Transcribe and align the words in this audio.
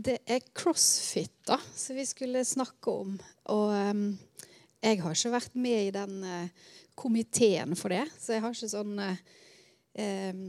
Det 0.00 0.16
er 0.24 0.44
crossfit 0.56 1.34
da, 1.48 1.58
som 1.76 1.98
vi 1.98 2.06
skulle 2.08 2.44
snakke 2.46 2.92
om. 3.02 3.16
Og 3.52 3.72
um, 3.74 4.04
jeg 4.80 5.00
har 5.02 5.16
ikke 5.16 5.32
vært 5.34 5.58
med 5.60 5.88
i 5.88 5.92
den 5.92 6.22
uh, 6.24 6.70
komiteen 6.96 7.76
for 7.76 7.92
det, 7.92 8.06
så 8.16 8.36
jeg 8.36 8.44
har 8.44 8.54
ikke 8.56 8.70
sånn 8.72 8.94
uh, 9.02 9.20
um, 10.30 10.44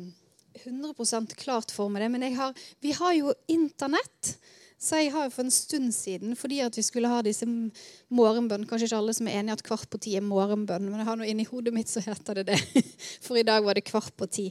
100% 0.62 1.36
klart 1.40 1.74
for 1.76 1.92
meg 1.92 2.06
det. 2.06 2.12
Men 2.14 2.28
har, 2.38 2.56
vi 2.84 2.94
har 2.96 3.16
jo 3.18 3.36
Internett. 3.52 4.36
Så 4.82 4.98
jeg 4.98 5.12
har 5.14 5.28
jo 5.28 5.34
for 5.36 5.46
en 5.46 5.54
stund 5.54 5.92
siden, 5.94 6.32
fordi 6.34 6.58
at 6.66 6.74
vi 6.74 6.82
skulle 6.82 7.10
ha 7.12 7.20
disse 7.22 7.46
morgenbønn 7.46 8.64
Kanskje 8.66 8.88
ikke 8.88 8.98
alle 8.98 9.14
som 9.14 9.28
er 9.30 9.38
enig 9.38 9.54
i 9.54 9.58
at 9.60 9.64
kvart 9.68 9.86
på 9.94 10.00
ti 10.02 10.16
er 10.18 10.26
morgenbønn, 10.26 10.88
men 10.90 11.04
jeg 11.04 11.06
har 11.06 11.20
noe 11.20 11.30
inni 11.30 11.46
hodet 11.46 11.74
mitt 11.76 11.92
så 11.92 12.02
heter 12.02 12.40
det 12.40 12.48
det. 12.50 12.58
For 13.26 13.38
i 13.38 13.46
dag 13.46 13.62
var 13.62 13.78
det 13.78 13.86
kvart 13.86 14.16
på 14.18 14.26
ti. 14.26 14.48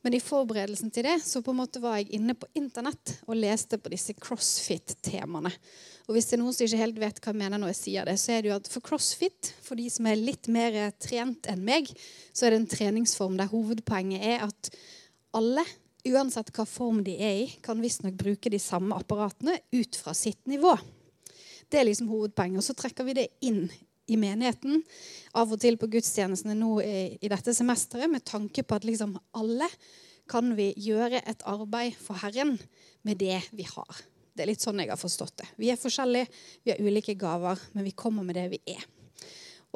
Men 0.00 0.16
i 0.16 0.22
forberedelsen 0.22 0.88
til 0.94 1.04
det 1.04 1.18
så 1.26 1.44
på 1.44 1.52
en 1.52 1.60
måte 1.60 1.84
var 1.84 2.00
jeg 2.00 2.08
inne 2.16 2.32
på 2.38 2.48
Internett 2.56 3.18
og 3.26 3.36
leste 3.36 3.76
på 3.76 3.92
disse 3.92 4.16
crossfit-temaene. 4.16 5.52
Og 6.08 6.16
hvis 6.16 6.30
det 6.30 6.38
er 6.38 6.44
noen 6.46 6.56
som 6.56 6.64
ikke 6.64 6.80
helt 6.80 7.00
vet 7.02 7.20
hva 7.20 7.34
jeg 7.34 7.42
mener 7.44 7.60
når 7.60 7.74
jeg 7.74 7.82
sier 7.82 8.08
det, 8.08 8.16
så 8.22 8.32
er 8.32 8.44
det 8.44 8.54
jo 8.54 8.56
at 8.56 8.72
for 8.72 8.86
crossfit, 8.86 9.52
for 9.60 9.76
de 9.76 9.90
som 9.92 10.08
er 10.08 10.16
litt 10.16 10.48
mer 10.48 10.78
trent 10.96 11.50
enn 11.52 11.66
meg, 11.68 11.92
så 12.32 12.46
er 12.46 12.54
det 12.54 12.62
en 12.62 12.70
treningsform 12.78 13.36
der 13.36 13.52
hovedpoenget 13.52 14.24
er 14.24 14.46
at 14.48 14.72
alle 15.36 15.66
uansett 16.12 16.52
hva 16.54 16.66
form 16.68 17.02
de 17.06 17.16
er 17.18 17.42
i, 17.42 17.48
kan 17.64 17.80
visstnok 17.82 18.16
bruke 18.18 18.52
de 18.52 18.60
samme 18.62 18.96
apparatene 18.96 19.58
ut 19.74 19.98
fra 19.98 20.14
sitt 20.16 20.42
nivå. 20.50 20.74
Det 21.70 21.80
er 21.80 21.88
liksom 21.88 22.10
hovedpoenget. 22.12 22.60
Og 22.62 22.66
så 22.66 22.76
trekker 22.78 23.06
vi 23.08 23.16
det 23.18 23.28
inn 23.46 23.66
i 24.06 24.18
menigheten, 24.20 24.82
av 25.34 25.50
og 25.50 25.60
til 25.62 25.78
på 25.80 25.88
gudstjenestene 25.90 26.54
nå 26.54 26.76
i, 26.84 27.30
dette 27.30 27.54
semesteret, 27.56 28.10
med 28.10 28.24
tanke 28.26 28.62
på 28.62 28.76
at 28.78 28.86
liksom 28.86 29.16
alle 29.34 29.66
kan 30.30 30.52
vi 30.58 30.72
gjøre 30.82 31.22
et 31.26 31.42
arbeid 31.46 31.96
for 31.98 32.18
Herren 32.22 32.54
med 33.06 33.18
det 33.22 33.40
vi 33.54 33.66
har. 33.66 34.02
Det 34.36 34.44
er 34.44 34.50
litt 34.50 34.62
sånn 34.62 34.82
jeg 34.82 34.92
har 34.92 35.00
forstått 35.00 35.40
det. 35.40 35.48
Vi 35.58 35.70
er 35.72 35.80
forskjellige, 35.80 36.28
vi 36.62 36.74
har 36.74 36.82
ulike 36.82 37.16
gaver, 37.18 37.60
men 37.74 37.86
vi 37.86 37.94
kommer 37.98 38.26
med 38.26 38.38
det 38.38 38.46
vi 38.52 38.60
er. 38.76 38.82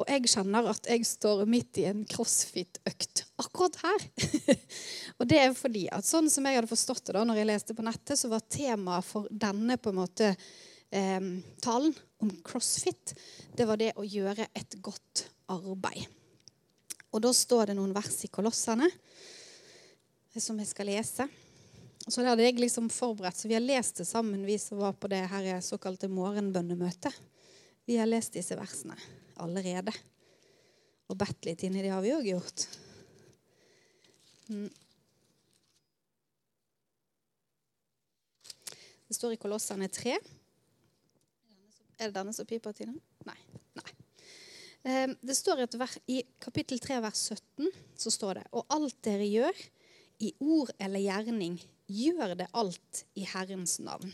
Og 0.01 0.09
jeg 0.09 0.31
kjenner 0.31 0.65
at 0.71 0.87
jeg 0.89 1.05
står 1.05 1.43
midt 1.49 1.77
i 1.77 1.85
en 1.85 2.01
crossfit-økt 2.09 3.21
akkurat 3.43 3.75
her. 3.83 4.05
og 5.19 5.27
det 5.29 5.37
er 5.37 5.53
fordi 5.57 5.83
at 5.93 6.07
sånn 6.07 6.29
som 6.33 6.47
jeg 6.47 6.57
hadde 6.57 6.71
forstått 6.71 7.03
det 7.09 7.15
da 7.19 7.25
når 7.27 7.41
jeg 7.41 7.49
leste 7.51 7.75
på 7.77 7.85
nettet, 7.85 8.17
så 8.17 8.31
var 8.31 8.47
temaet 8.49 9.05
for 9.05 9.29
denne 9.29 9.77
på 9.77 9.93
en 9.93 9.99
måte 9.99 10.31
eh, 10.33 11.29
talen 11.61 11.93
om 12.21 12.33
crossfit, 12.45 13.13
det 13.57 13.69
var 13.69 13.77
det 13.81 13.93
å 14.01 14.07
gjøre 14.07 14.49
et 14.57 14.79
godt 14.81 15.27
arbeid. 15.53 16.09
Og 17.11 17.21
da 17.21 17.35
står 17.35 17.69
det 17.69 17.77
noen 17.77 17.93
vers 17.93 18.17
i 18.25 18.31
Kolossene 18.33 18.89
som 20.33 20.57
jeg 20.61 20.69
skal 20.71 20.89
lese. 20.89 21.27
Så 22.07 22.23
det 22.23 22.31
hadde 22.31 22.45
jeg 22.47 22.57
liksom 22.57 22.87
forberedt, 22.89 23.37
så 23.37 23.51
vi 23.51 23.57
har 23.59 23.61
lest 23.61 24.01
det 24.01 24.07
sammen, 24.09 24.47
vi 24.47 24.57
som 24.57 24.79
var 24.81 24.95
på 24.97 25.11
det 25.11 25.27
her 25.29 25.51
såkalte 25.61 26.09
morgenbønnemøtet. 26.09 27.13
Vi 27.85 27.99
har 27.99 28.09
lest 28.09 28.33
disse 28.33 28.57
versene 28.57 28.97
allerede. 29.39 29.93
Og 31.11 31.17
bedt 31.19 31.47
litt 31.47 31.63
inni 31.67 31.83
det 31.83 31.91
har 31.93 32.03
vi 32.03 32.13
òg 32.15 32.27
gjort. 32.31 32.67
Mm. 34.51 34.69
Det 39.07 39.17
står 39.17 39.35
i 39.35 39.39
Kolossene 39.41 39.89
3. 39.91 40.15
Er 41.99 42.09
det 42.09 42.15
denne 42.15 42.33
som 42.33 42.47
piper, 42.47 42.73
Tina? 42.75 42.95
Nei. 43.27 43.37
Nei. 43.77 43.91
Ehm, 44.87 45.17
det 45.21 45.35
står 45.37 45.65
vers, 45.77 45.97
I 46.07 46.23
kapittel 46.39 46.79
3, 46.81 47.01
vers 47.03 47.27
17 47.35 47.69
så 47.99 48.11
står 48.13 48.39
det 48.39 48.45
Og 48.57 48.65
alt 48.73 48.97
dere 49.05 49.27
gjør, 49.27 49.59
i 50.21 50.31
ord 50.39 50.71
eller 50.79 51.01
gjerning, 51.01 51.59
gjør 51.89 52.35
det 52.37 52.47
alt 52.53 53.03
i 53.17 53.25
Herrens 53.25 53.79
navn. 53.81 54.13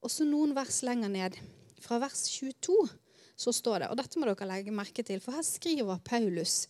Og 0.00 0.10
så 0.12 0.24
noen 0.24 0.54
vers 0.56 0.80
lenger 0.82 1.12
ned, 1.12 1.36
fra 1.80 1.98
vers 2.00 2.24
22, 2.32 2.76
så 3.40 3.52
står 3.56 3.82
det 3.84 3.90
Og 3.90 3.98
dette 4.00 4.20
må 4.20 4.28
dere 4.28 4.48
legge 4.48 4.74
merke 4.74 5.04
til, 5.06 5.20
for 5.22 5.36
her 5.36 5.46
skriver 5.46 6.02
Paulus 6.04 6.66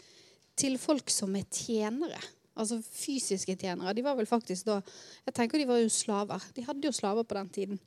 til 0.59 0.77
folk 0.79 1.11
som 1.11 1.35
er 1.39 1.49
tjenere. 1.51 2.21
Altså 2.61 2.81
fysiske 2.85 3.57
tjenere. 3.59 3.95
De 3.97 4.05
var 4.05 4.19
vel 4.19 4.29
faktisk 4.29 4.69
da 4.69 4.81
Jeg 5.27 5.35
tenker 5.37 5.59
de 5.59 5.69
var 5.71 5.81
jo 5.81 5.91
slaver. 5.93 6.43
De 6.55 6.67
hadde 6.67 6.87
jo 6.87 6.95
slaver 6.95 7.27
på 7.27 7.39
den 7.39 7.53
tiden. 7.55 7.83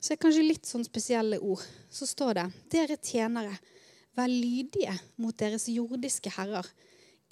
Så 0.00 0.12
det 0.12 0.16
er 0.16 0.22
kanskje 0.24 0.46
litt 0.46 0.68
sånn 0.68 0.86
spesielle 0.86 1.40
ord. 1.40 1.62
Så 1.90 2.08
står 2.08 2.38
det 2.38 2.46
Dere 2.72 2.98
tjenere, 2.98 3.56
vær 4.16 4.30
lydige 4.32 4.94
mot 5.20 5.36
deres 5.36 5.68
jordiske 5.68 6.32
herrer 6.38 6.66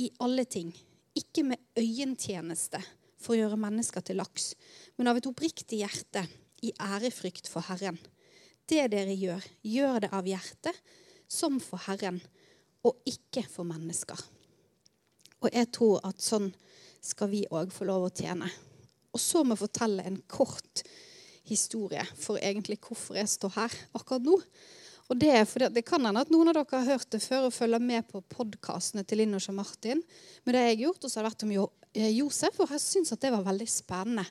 i 0.00 0.10
alle 0.24 0.44
ting. 0.44 0.72
Ikke 1.16 1.44
med 1.46 1.62
øyentjeneste 1.78 2.80
for 3.20 3.34
å 3.34 3.38
gjøre 3.38 3.60
mennesker 3.60 4.04
til 4.04 4.18
laks, 4.20 4.52
men 4.98 5.08
av 5.08 5.16
et 5.16 5.28
oppriktig 5.30 5.80
hjerte 5.80 6.26
i 6.64 6.74
ærefrykt 6.82 7.48
for 7.48 7.64
Herren. 7.68 7.96
Det 8.64 8.86
dere 8.92 9.12
gjør, 9.12 9.44
gjør 9.60 9.98
det 10.06 10.10
av 10.16 10.28
hjertet, 10.28 10.76
som 11.28 11.58
for 11.60 11.82
Herren, 11.84 12.20
og 12.84 13.00
ikke 13.08 13.44
for 13.48 13.68
mennesker. 13.68 14.20
Og 15.44 15.50
jeg 15.52 15.68
tror 15.74 16.00
at 16.08 16.22
sånn 16.24 16.48
skal 17.04 17.28
vi 17.32 17.42
òg 17.52 17.72
få 17.72 17.88
lov 17.88 18.06
å 18.06 18.14
tjene. 18.14 18.48
Og 19.12 19.20
så 19.20 19.42
må 19.44 19.52
jeg 19.52 19.64
fortelle 19.66 20.06
en 20.08 20.16
kort 20.30 20.84
historie 21.44 22.02
for 22.16 22.40
egentlig 22.40 22.80
hvorfor 22.80 23.18
jeg 23.20 23.28
står 23.28 23.52
her 23.58 23.76
akkurat 23.92 24.24
nå. 24.24 24.38
Og 25.12 25.18
Det 25.20 25.28
er 25.36 25.44
fordi 25.44 25.68
det 25.74 25.84
kan 25.84 26.00
hende 26.06 26.22
at 26.24 26.32
noen 26.32 26.48
av 26.48 26.56
dere 26.56 26.80
har 26.80 26.96
hørt 26.96 27.10
det 27.12 27.20
før 27.20 27.50
og 27.50 27.52
følger 27.52 27.82
med 27.84 28.06
på 28.08 28.22
podkastene 28.32 29.04
til 29.04 29.20
Linn 29.20 29.36
og 29.36 29.44
Jean 29.44 29.58
Martin. 29.58 30.00
Men 30.44 30.56
det 30.56 30.62
jeg 30.64 30.72
har 30.72 30.82
gjort, 30.86 31.04
og 31.04 31.12
så 31.12 31.20
har 31.20 31.26
det 31.26 31.32
vært 31.34 31.44
om 31.44 31.52
eh, 31.52 32.10
Josef, 32.16 32.56
og 32.64 32.72
jeg 32.72 32.80
syns 32.80 33.12
det 33.12 33.34
var 33.34 33.44
veldig 33.44 33.68
spennende. 33.68 34.24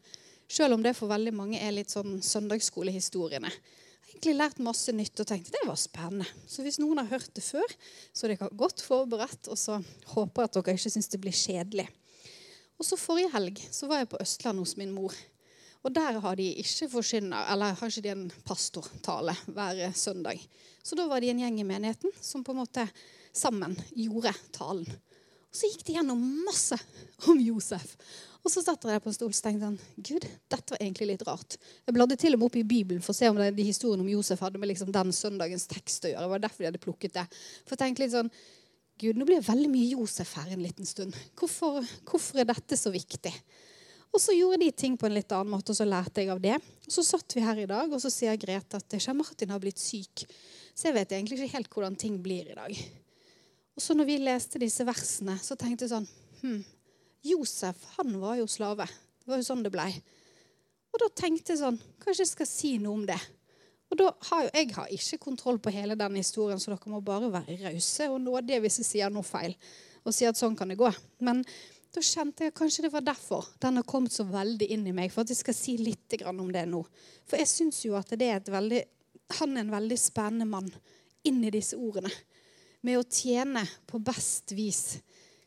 Selv 0.49 0.75
om 0.75 0.81
det 0.83 0.95
for 0.97 1.13
veldig 1.13 1.33
mange 1.37 1.61
er 1.61 1.77
litt 1.77 1.93
sånn 1.93 2.17
søndagsskolehistoriene 2.25 3.53
egentlig 4.13 4.37
lært 4.37 4.61
masse 4.63 4.93
nytt 4.95 5.19
og 5.19 5.27
tenkt 5.27 5.51
det 5.51 5.63
var 5.67 5.79
spennende. 5.79 6.27
Så 6.47 6.63
hvis 6.63 6.79
noen 6.79 7.01
har 7.01 7.09
hørt 7.11 7.33
det 7.35 7.43
før, 7.43 7.75
så 8.13 8.27
er 8.27 8.35
dere 8.35 8.53
godt 8.55 8.83
forberedt. 8.85 9.49
Og 9.51 9.59
så 9.59 9.79
håper 10.13 10.43
jeg 10.45 10.51
at 10.51 10.57
dere 10.59 10.77
ikke 10.77 10.93
syns 10.93 11.11
det 11.11 11.21
blir 11.23 11.35
kjedelig. 11.35 11.87
Og 12.79 12.87
så 12.87 12.99
Forrige 12.99 13.33
helg 13.33 13.61
så 13.71 13.89
var 13.89 14.01
jeg 14.01 14.11
på 14.13 14.21
Østlandet 14.21 14.65
hos 14.65 14.77
min 14.79 14.93
mor. 14.95 15.15
Og 15.83 15.91
der 15.91 16.19
har 16.23 16.37
de 16.39 16.45
ikke 16.61 16.87
forsyner, 16.93 17.43
eller 17.51 17.75
har 17.75 17.91
ikke 17.91 18.05
de 18.05 18.11
en 18.13 18.27
pastortale 18.47 19.35
hver 19.51 19.81
søndag. 19.95 20.39
Så 20.83 20.95
da 20.95 21.09
var 21.09 21.19
de 21.19 21.31
en 21.33 21.41
gjeng 21.43 21.59
i 21.59 21.67
menigheten 21.67 22.13
som 22.23 22.43
på 22.43 22.53
en 22.53 22.61
måte 22.61 22.85
sammen 23.35 23.75
gjorde 23.91 24.31
talen. 24.55 24.87
Og 24.87 25.59
så 25.59 25.69
gikk 25.69 25.83
de 25.85 25.97
gjennom 25.97 26.21
masse 26.47 26.77
om 27.27 27.39
Josef. 27.43 27.97
Og 28.43 28.51
så 28.51 28.59
satt 28.59 28.83
jeg 28.83 28.99
på 29.03 29.07
en 29.07 29.15
stol 29.15 29.29
og 29.31 29.37
tenkte 29.39 29.69
han, 29.69 29.77
Gud, 29.95 30.25
dette 30.51 30.73
var 30.73 30.81
egentlig 30.83 31.13
litt 31.13 31.21
rart. 31.27 31.55
Jeg 31.87 31.95
bladde 31.95 32.17
til 32.19 32.35
og 32.35 32.41
med 32.41 32.49
opp 32.49 32.57
i 32.59 32.65
Bibelen 32.67 33.03
for 33.03 33.13
å 33.13 33.17
se 33.17 33.29
om 33.31 33.39
de 33.39 33.67
historiene 33.67 34.03
om 34.03 34.09
Josef 34.11 34.43
hadde 34.43 34.59
med 34.59 34.67
liksom 34.73 34.91
den 34.91 35.13
søndagens 35.15 35.63
tekst 35.71 36.03
å 36.03 36.11
gjøre. 36.11 36.25
Det 36.25 36.33
var 36.33 36.43
derfor 36.43 36.63
de 36.63 36.69
hadde 36.71 36.81
plukket 36.83 37.15
det. 37.15 37.23
For 37.63 37.77
jeg 37.77 37.83
tenkte 37.85 38.03
litt 38.03 38.15
sånn, 38.15 38.31
Gud, 38.99 39.17
nå 39.17 39.25
blir 39.25 39.39
det 39.39 39.47
veldig 39.47 39.69
mye 39.71 39.93
Josef 39.95 40.35
her 40.37 40.51
en 40.53 40.63
liten 40.63 40.87
stund. 40.87 41.15
Hvorfor, 41.39 41.79
hvorfor 42.09 42.43
er 42.43 42.49
dette 42.51 42.77
så 42.77 42.91
viktig? 42.93 43.31
Og 44.13 44.21
så 44.21 44.35
gjorde 44.35 44.59
de 44.61 44.69
ting 44.77 44.99
på 44.99 45.07
en 45.07 45.15
litt 45.15 45.31
annen 45.33 45.55
måte, 45.55 45.73
og 45.73 45.79
så 45.79 45.87
lærte 45.87 46.21
jeg 46.21 46.29
av 46.29 46.41
det. 46.43 46.59
Og 46.85 46.93
så 46.93 47.01
satt 47.07 47.33
vi 47.33 47.41
her 47.41 47.63
i 47.63 47.69
dag, 47.69 47.89
og 47.89 48.03
så 48.03 48.11
sier 48.13 48.37
Grete 48.37 48.77
at 48.77 48.97
Kjell 48.99 49.17
Martin 49.17 49.55
har 49.55 49.63
blitt 49.63 49.81
syk. 49.81 50.27
Så 50.75 50.89
jeg 50.89 50.97
vet 50.99 51.15
egentlig 51.15 51.39
ikke 51.39 51.55
helt 51.55 51.71
hvordan 51.73 51.97
ting 51.97 52.19
blir 52.21 52.51
i 52.51 52.59
dag. 52.59 52.83
Og 53.73 53.81
så 53.81 53.95
når 53.97 54.11
vi 54.11 54.19
leste 54.21 54.61
disse 54.61 54.85
versene, 54.85 55.39
så 55.41 55.57
tenkte 55.57 55.87
jeg 55.87 55.95
sånn 55.95 56.05
hm, 56.43 56.59
Josef 57.23 57.85
han 57.97 58.17
var 58.21 58.37
jo 58.41 58.49
slave. 58.51 58.87
Det 59.23 59.31
var 59.31 59.39
jo 59.39 59.47
sånn 59.47 59.63
det 59.63 59.71
blei. 59.73 59.91
Og 60.93 61.01
da 61.01 61.09
tenkte 61.17 61.53
jeg 61.53 61.63
sånn 61.63 61.79
Kanskje 62.03 62.25
jeg 62.25 62.33
skal 62.33 62.49
si 62.49 62.73
noe 62.81 62.99
om 62.99 63.05
det. 63.07 63.19
Og 63.93 63.99
da 63.99 64.09
har 64.29 64.43
jo, 64.45 64.49
Jeg 64.53 64.73
har 64.75 64.91
ikke 64.91 65.21
kontroll 65.21 65.59
på 65.61 65.73
hele 65.73 65.95
den 65.95 66.17
historien, 66.19 66.59
så 66.59 66.73
dere 66.73 66.91
må 66.91 67.01
bare 67.05 67.31
være 67.31 67.59
rause 67.61 68.09
og 68.09 68.21
nådige 68.21 68.61
hvis 68.63 68.81
jeg 68.81 68.89
sier 68.89 69.13
noe 69.13 69.25
feil. 69.25 69.55
Og 70.03 70.15
sier 70.15 70.33
at 70.33 70.39
sånn 70.39 70.57
kan 70.57 70.71
det 70.71 70.79
gå. 70.79 70.89
Men 71.23 71.43
da 71.93 72.01
kjente 72.01 72.47
jeg 72.47 72.55
kanskje 72.57 72.87
det 72.87 72.93
var 72.95 73.05
derfor 73.05 73.45
den 73.61 73.77
har 73.77 73.85
kommet 73.85 74.15
så 74.15 74.25
veldig 74.25 74.67
inn 74.73 74.87
i 74.89 74.95
meg. 74.95 75.13
For 75.13 75.23
at 75.23 75.31
jeg 75.31 75.39
skal 75.43 75.57
si 75.57 75.77
litt 75.77 76.17
om 76.25 76.49
det 76.51 76.65
nå. 76.69 76.81
For 77.29 77.39
jeg 77.39 77.51
syns 77.51 77.83
jo 77.85 77.95
at 77.99 78.09
det 78.17 78.27
er 78.27 78.41
et 78.41 78.51
veldig, 78.51 78.81
han 79.39 79.55
er 79.55 79.65
en 79.65 79.75
veldig 79.77 79.99
spennende 80.01 80.49
mann 80.49 80.71
inn 81.23 81.43
i 81.45 81.53
disse 81.53 81.77
ordene. 81.77 82.11
Med 82.83 82.99
å 82.99 83.05
tjene 83.07 83.61
på 83.87 84.01
best 84.03 84.51
vis, 84.57 84.97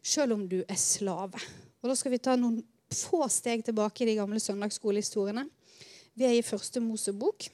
sjøl 0.00 0.32
om 0.38 0.46
du 0.48 0.62
er 0.62 0.78
slave. 0.80 1.42
Og 1.82 1.90
Da 1.90 1.96
skal 1.98 2.14
vi 2.14 2.22
ta 2.22 2.36
noen 2.36 2.60
få 2.92 3.26
steg 3.32 3.64
tilbake 3.66 4.04
i 4.04 4.10
de 4.12 4.18
gamle 4.18 4.40
søndagsskolehistoriene. 4.40 5.46
Vi 6.16 6.24
er 6.24 6.36
i 6.36 6.46
første 6.46 6.80
Mosebok. 6.80 7.48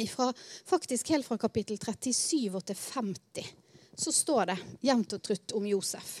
Ifra, 0.00 0.30
faktisk 0.68 1.10
helt 1.10 1.26
fra 1.26 1.36
kapittel 1.40 1.80
37 1.80 2.54
og 2.54 2.64
til 2.64 2.78
50 2.78 3.50
så 4.00 4.12
står 4.12 4.50
det 4.50 4.56
jevnt 4.86 5.16
og 5.16 5.22
trutt 5.24 5.54
om 5.58 5.66
Josef. 5.68 6.20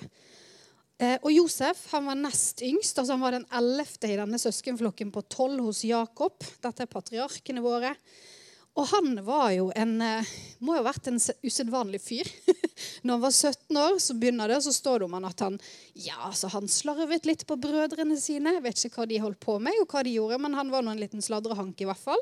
Eh, 1.00 1.16
og 1.16 1.30
Josef 1.32 1.86
han 1.94 2.10
var 2.10 2.18
nest 2.18 2.60
yngst. 2.66 2.98
altså 2.98 3.16
Han 3.16 3.24
var 3.24 3.36
den 3.38 3.46
ellevte 3.56 4.10
i 4.10 4.18
denne 4.20 4.40
søskenflokken 4.40 5.12
på 5.14 5.24
tolv 5.32 5.64
hos 5.64 5.84
Jakob. 5.88 6.44
Dette 6.60 6.84
er 6.84 6.90
patriarkene 6.90 7.64
våre. 7.64 7.94
Og 8.80 8.86
han 8.88 9.18
var 9.26 9.50
jo 9.52 9.66
en 9.76 9.98
eh, 10.00 10.28
Må 10.64 10.76
jo 10.76 10.80
ha 10.80 10.86
vært 10.86 11.10
en 11.10 11.18
usedvanlig 11.44 12.00
fyr. 12.00 12.28
Når 13.04 13.12
han 13.12 13.22
var 13.22 13.34
17 13.34 13.80
år, 13.80 13.98
så 14.00 14.16
begynner 14.16 14.48
det, 14.48 14.60
så 14.64 14.72
står 14.72 15.00
det 15.00 15.08
om 15.08 15.16
han 15.18 15.28
at 15.28 15.42
han 15.44 15.58
ja, 16.00 16.30
så 16.36 16.48
han 16.52 16.68
slarvet 16.68 17.26
litt 17.28 17.44
på 17.48 17.58
brødrene 17.60 18.16
sine. 18.20 18.54
Jeg 18.56 18.64
vet 18.64 18.84
ikke 18.86 19.02
hva 19.02 19.06
de 19.10 19.20
holdt 19.20 19.40
på 19.42 19.58
med, 19.60 19.76
og 19.82 19.92
hva 19.92 20.04
de 20.04 20.14
gjorde, 20.16 20.38
men 20.40 20.56
han 20.56 20.72
var 20.72 20.84
nå 20.84 20.94
en 20.94 21.00
liten 21.00 21.24
sladrehank 21.24 21.80
i 21.80 21.88
hvert 21.88 22.00
fall. 22.00 22.20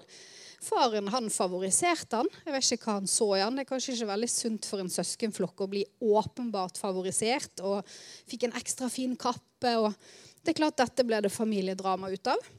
Faren 0.63 1.11
han 1.15 1.29
favoriserte 1.31 2.23
han. 2.23 2.31
Jeg 2.47 2.55
vet 2.55 2.71
ikke 2.75 2.89
hva 2.89 2.97
han 2.97 3.11
så 3.11 3.29
i 3.37 3.43
han. 3.43 3.59
Det 3.59 3.65
er 3.67 3.71
kanskje 3.71 3.95
ikke 3.95 4.11
veldig 4.11 4.31
sunt 4.33 4.71
for 4.71 4.83
en 4.83 4.91
søskenflokk 4.91 5.63
å 5.63 5.71
bli 5.71 5.85
åpenbart 6.03 6.81
favorisert 6.83 7.63
og 7.67 7.87
fikk 8.31 8.49
en 8.49 8.57
ekstra 8.59 8.91
fin 8.91 9.15
kappe. 9.19 9.77
og 9.79 9.95
Det 10.43 10.55
er 10.55 10.59
klart 10.63 10.81
dette 10.83 11.07
ble 11.07 11.23
det 11.23 11.35
familiedrama 11.35 12.11
ut 12.11 12.33
av. 12.35 12.51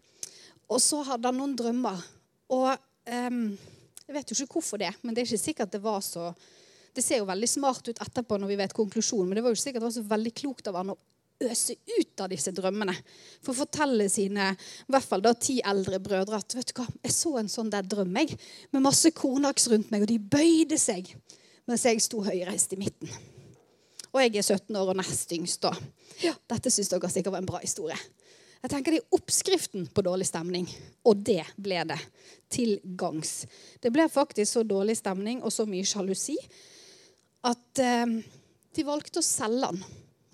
Og 0.72 0.80
så 0.84 1.02
hadde 1.08 1.28
han 1.28 1.40
noen 1.42 1.58
drømmer. 1.60 2.08
Og 2.56 2.72
um, 2.72 3.44
jeg 4.10 4.16
vet 4.16 4.32
jo 4.32 4.40
ikke 4.42 4.58
hvorfor 4.58 4.82
det, 4.82 4.90
men 5.06 5.14
det 5.14 5.22
er 5.22 5.30
ikke 5.30 5.44
sikkert 5.44 5.76
det 5.76 5.84
var 5.84 6.02
så 6.02 6.34
Det 6.90 7.04
ser 7.06 7.20
jo 7.20 7.28
veldig 7.30 7.48
smart 7.48 7.86
ut 7.86 8.00
etterpå 8.02 8.40
når 8.42 8.50
vi 8.50 8.56
vet 8.58 8.74
konklusjonen, 8.74 9.28
men 9.30 9.38
det 9.38 9.44
var 9.46 9.54
jo 9.54 9.58
ikke 9.60 9.68
sikkert 9.68 9.84
det 9.84 9.86
var 9.86 9.94
så 9.94 10.10
veldig 10.10 10.32
klokt 10.40 10.68
av 10.68 10.80
han 10.80 10.90
å 10.90 10.96
øse 11.46 11.76
ut 11.86 12.24
av 12.24 12.32
disse 12.34 12.52
drømmene. 12.52 12.96
For 13.46 13.54
å 13.54 13.60
fortelle 13.62 14.08
sine 14.12 14.50
i 14.58 14.90
hvert 14.92 15.06
fall 15.06 15.22
da 15.24 15.36
ti 15.38 15.60
eldre 15.62 16.02
brødre 16.04 16.40
at 16.42 16.56
vet 16.58 16.74
du 16.74 16.82
hva, 16.82 16.88
jeg 17.06 17.14
så 17.16 17.36
en 17.40 17.52
sånn 17.54 17.70
der 17.72 17.86
drøm 17.86 18.18
jeg, 18.18 18.36
med 18.74 18.84
masse 18.84 19.14
kornaks 19.16 19.70
rundt 19.72 19.94
meg, 19.94 20.04
og 20.04 20.12
de 20.12 20.18
bøyde 20.18 20.82
seg 20.82 21.14
mens 21.70 21.86
jeg 21.86 22.02
sto 22.02 22.24
høyreist 22.26 22.74
i 22.74 22.82
midten. 22.82 23.14
Og 24.10 24.24
jeg 24.24 24.40
er 24.42 24.48
17 24.58 24.74
år 24.82 24.90
og 24.90 24.98
nest 24.98 25.32
yngst. 25.38 25.62
da. 25.62 25.76
Ja, 26.26 26.34
dette 26.50 26.74
syns 26.74 26.90
dere 26.90 27.14
sikkert 27.14 27.38
var 27.38 27.44
en 27.44 27.52
bra 27.52 27.62
historie. 27.62 27.98
Jeg 28.60 28.72
tenker 28.74 28.92
Det 28.92 29.00
er 29.00 29.16
oppskriften 29.16 29.88
på 29.96 30.04
dårlig 30.04 30.28
stemning, 30.28 30.68
og 31.08 31.22
det 31.24 31.46
ble 31.56 31.80
det 31.88 32.00
til 32.52 32.76
gangs. 33.00 33.46
Det 33.80 33.92
ble 33.94 34.10
faktisk 34.12 34.52
så 34.52 34.64
dårlig 34.68 34.98
stemning 35.00 35.44
og 35.44 35.54
så 35.54 35.64
mye 35.70 35.88
sjalusi 35.88 36.36
at 37.48 37.80
eh, 37.80 38.18
de 38.76 38.84
valgte 38.84 39.22
å 39.22 39.26
selge 39.26 39.70
han. 39.70 39.80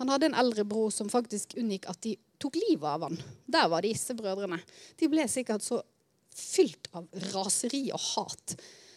Han 0.02 0.10
hadde 0.12 0.32
en 0.32 0.40
eldre 0.42 0.66
bror 0.68 0.90
som 0.92 1.12
faktisk 1.12 1.54
unngikk 1.60 1.86
at 1.92 2.02
de 2.04 2.16
tok 2.42 2.58
livet 2.58 2.88
av 2.90 3.06
han. 3.06 3.20
Der 3.46 3.70
var 3.72 3.86
disse 3.86 4.16
brødrene. 4.18 4.58
De 4.98 5.10
ble 5.12 5.28
sikkert 5.32 5.64
så 5.64 5.80
fylt 6.36 6.90
av 6.98 7.06
raseri 7.32 7.86
og 7.96 8.02
hat. 8.16 8.56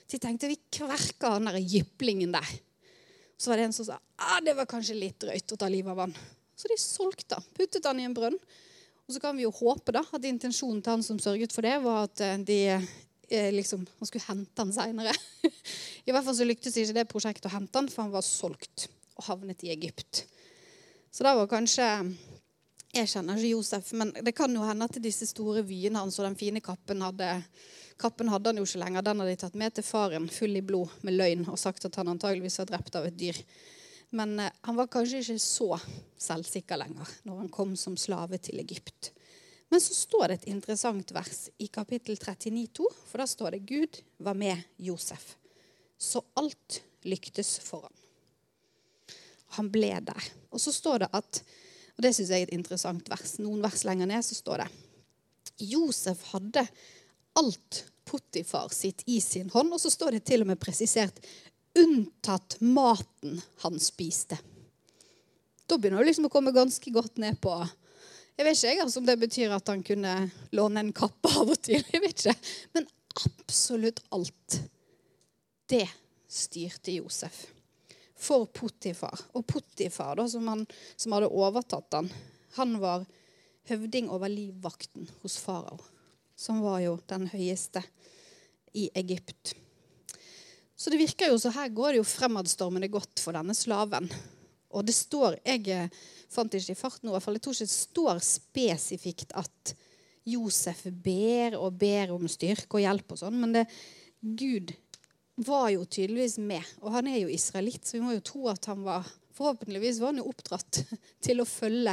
De 0.08 0.18
tenkte 0.18 0.48
vi 0.50 0.56
kverker 0.72 1.36
han 1.36 1.50
der 1.50 1.60
jyplingen 1.60 2.32
der. 2.34 2.48
Så 3.38 3.52
var 3.52 3.60
det 3.60 3.68
en 3.68 3.76
som 3.76 3.86
sa 3.86 4.00
ah, 4.00 4.40
det 4.42 4.56
var 4.58 4.66
kanskje 4.66 4.96
litt 4.98 5.20
drøyt 5.22 5.54
å 5.54 5.60
ta 5.60 5.68
livet 5.70 5.92
av 5.92 6.00
han. 6.06 6.16
Så 6.58 6.72
de 6.72 6.80
solgte 6.80 7.38
han, 7.38 7.46
puttet 7.54 7.86
han 7.86 8.00
i 8.00 8.08
en 8.08 8.16
brønn 8.16 8.40
og 9.08 9.14
så 9.16 9.20
kan 9.24 9.38
vi 9.38 9.46
jo 9.46 9.52
håpe 9.56 9.92
da, 9.96 10.02
at 10.04 10.24
intensjonen 10.28 10.82
til 10.84 10.98
han 10.98 11.02
som 11.04 11.20
sørget 11.22 11.54
for 11.56 11.64
det, 11.64 11.78
var 11.80 12.04
at 12.10 12.20
eh, 12.20 12.40
de 12.44 12.58
eh, 12.76 13.48
liksom, 13.56 13.86
han 13.98 14.08
skulle 14.10 14.26
hente 14.26 14.60
han 14.60 14.74
seinere. 14.74 15.14
I 16.06 16.12
hvert 16.12 16.26
fall 16.26 16.36
så 16.36 16.44
lyktes 16.44 16.76
ikke 16.76 16.96
det 16.98 17.06
prosjektet 17.08 17.48
å 17.48 17.54
hente 17.54 17.80
han, 17.80 17.88
for 17.88 18.04
han 18.04 18.12
var 18.12 18.26
solgt 18.26 18.90
og 19.16 19.24
havnet 19.30 19.64
i 19.64 19.72
Egypt. 19.72 20.26
Så 21.10 21.24
da 21.24 21.32
var 21.34 21.48
kanskje 21.50 21.86
Jeg 22.94 23.08
kjenner 23.10 23.36
ikke 23.36 23.56
Josef, 23.56 23.90
men 24.00 24.12
det 24.24 24.32
kan 24.36 24.52
jo 24.52 24.62
hende 24.64 24.86
at 24.88 25.00
disse 25.04 25.26
store 25.28 25.60
vyene 25.66 26.00
hans 26.00 26.16
og 26.20 26.24
den 26.24 26.38
fine 26.40 26.60
kappen 26.64 27.02
hadde 27.04 27.34
Kappen 27.98 28.30
hadde 28.30 28.52
han 28.52 28.60
jo 28.60 28.64
ikke 28.64 28.78
lenger. 28.78 29.02
Den 29.02 29.20
hadde 29.20 29.32
de 29.32 29.40
tatt 29.40 29.56
med 29.58 29.74
til 29.74 29.84
faren 29.84 30.28
full 30.30 30.54
i 30.56 30.62
blod 30.62 30.92
med 31.02 31.16
løgn 31.18 31.48
og 31.50 31.58
sagt 31.58 31.88
at 31.88 31.96
han 31.98 32.12
antageligvis 32.12 32.60
var 32.60 32.68
drept 32.70 32.96
av 33.00 33.08
et 33.08 33.16
dyr. 33.18 33.40
Men 34.10 34.38
eh, 34.40 34.52
han 34.66 34.78
var 34.78 34.90
kanskje 34.92 35.22
ikke 35.22 35.38
så 35.42 35.70
selvsikker 36.18 36.80
lenger 36.80 37.14
når 37.28 37.44
han 37.44 37.52
kom 37.52 37.76
som 37.76 37.96
slave 38.00 38.40
til 38.42 38.60
Egypt. 38.62 39.12
Men 39.68 39.82
så 39.84 39.94
står 39.94 40.28
det 40.28 40.38
et 40.38 40.50
interessant 40.54 41.12
vers 41.12 41.48
i 41.60 41.68
kapittel 41.68 42.16
39, 42.16 42.66
2, 42.80 42.90
for 43.10 43.20
da 43.20 43.28
står 43.28 43.56
det 43.56 43.66
Gud 43.68 44.00
var 44.24 44.38
med 44.38 44.64
Josef. 44.80 45.34
Så 45.98 46.22
alt 46.40 46.80
lyktes 47.04 47.58
for 47.60 47.84
ham. 47.84 47.96
Han 49.58 49.68
ble 49.72 49.92
der. 50.04 50.30
Og 50.52 50.60
så 50.62 50.72
står 50.72 51.04
det 51.04 51.10
at 51.16 51.42
og 51.98 52.04
Det 52.06 52.12
syns 52.14 52.28
jeg 52.30 52.44
er 52.44 52.46
et 52.46 52.54
interessant 52.54 53.08
vers. 53.10 53.32
Noen 53.42 53.58
vers 53.58 53.80
lenger 53.82 54.06
ned 54.06 54.22
så 54.22 54.36
står 54.38 54.62
det 54.62 55.66
Josef 55.66 56.20
hadde 56.30 56.62
alt 57.34 57.80
Potifar 58.06 58.70
sitt 58.72 59.02
i 59.10 59.18
sin 59.20 59.50
hånd. 59.50 59.74
Og 59.74 59.82
så 59.82 59.90
står 59.90 60.14
det 60.14 60.22
til 60.30 60.44
og 60.44 60.52
med 60.52 60.60
presisert 60.62 61.18
unntatt 61.78 62.58
maten 62.64 63.40
han 63.64 63.78
spiste. 63.82 64.38
Da 65.68 65.76
begynner 65.78 66.02
det 66.02 66.10
liksom 66.10 66.28
å 66.28 66.32
komme 66.32 66.54
ganske 66.56 66.90
godt 66.94 67.20
ned 67.20 67.36
på 67.44 67.52
Jeg 68.38 68.46
vet 68.46 68.60
ikke 68.62 68.84
altså, 68.86 69.00
om 69.02 69.06
det 69.08 69.18
betyr 69.20 69.52
at 69.52 69.68
han 69.68 69.82
kunne 69.82 70.14
låne 70.54 70.84
en 70.84 70.94
kappe 70.94 71.30
av 71.40 71.50
og 71.50 71.58
til. 71.62 71.82
jeg 71.92 72.02
vet 72.04 72.24
ikke. 72.24 72.36
Men 72.76 72.88
absolutt 73.18 74.02
alt. 74.14 74.60
Det 75.68 75.86
styrte 76.30 76.94
Josef 76.94 77.46
for 78.18 78.46
Potifar. 78.46 79.18
Og 79.34 79.46
Potifar, 79.46 80.16
da, 80.18 80.26
som, 80.30 80.46
han, 80.50 80.64
som 80.96 81.14
hadde 81.14 81.30
overtatt 81.34 81.98
han, 81.98 82.10
han 82.58 82.78
var 82.82 83.06
høvding 83.68 84.08
over 84.10 84.30
livvakten 84.32 85.10
hos 85.22 85.36
farao, 85.42 85.78
som 86.38 86.62
var 86.64 86.80
jo 86.82 86.96
den 87.10 87.28
høyeste 87.30 87.82
i 88.78 88.88
Egypt. 88.98 89.54
Så 90.78 90.92
det 90.94 91.00
virker 91.00 91.32
jo 91.32 91.38
så 91.42 91.50
her 91.56 91.72
går 91.74 91.92
det 91.92 92.00
jo 92.00 92.06
fremadstormende 92.06 92.90
godt 92.92 93.18
for 93.18 93.34
denne 93.34 93.56
slaven. 93.56 94.06
Og 94.70 94.84
det 94.86 94.94
står 94.94 95.38
Jeg 95.42 95.64
eh, 95.74 95.94
fant 96.30 96.54
ikke 96.54 96.74
i 96.74 96.78
farten, 96.78 97.08
i 97.08 97.12
hvert 97.12 97.24
fall, 97.24 97.38
jeg 97.38 97.46
tror 97.46 97.56
ikke 97.56 97.66
det 97.66 97.74
står 97.74 98.20
spesifikt 98.22 99.32
at 99.40 99.72
Josef 100.28 100.84
ber 100.92 101.56
og 101.56 101.78
ber 101.80 102.12
om 102.12 102.28
styrke 102.28 102.78
og 102.78 102.84
hjelp 102.84 103.14
og 103.14 103.20
sånn, 103.22 103.38
men 103.40 103.54
det, 103.56 103.64
Gud 104.20 104.74
var 105.46 105.70
jo 105.72 105.86
tydeligvis 105.86 106.36
med. 106.42 106.66
Og 106.82 106.92
han 106.92 107.08
er 107.08 107.22
jo 107.22 107.32
israelitt, 107.32 107.86
så 107.86 107.96
vi 107.96 108.04
må 108.04 108.12
jo 108.16 108.26
tro 108.26 108.48
at 108.52 108.70
han 108.70 108.84
var 108.86 109.08
Forhåpentligvis 109.38 110.00
var 110.02 110.10
han 110.10 110.18
jo 110.18 110.30
oppdratt 110.32 110.80
til 111.24 111.38
å 111.38 111.44
følge 111.46 111.92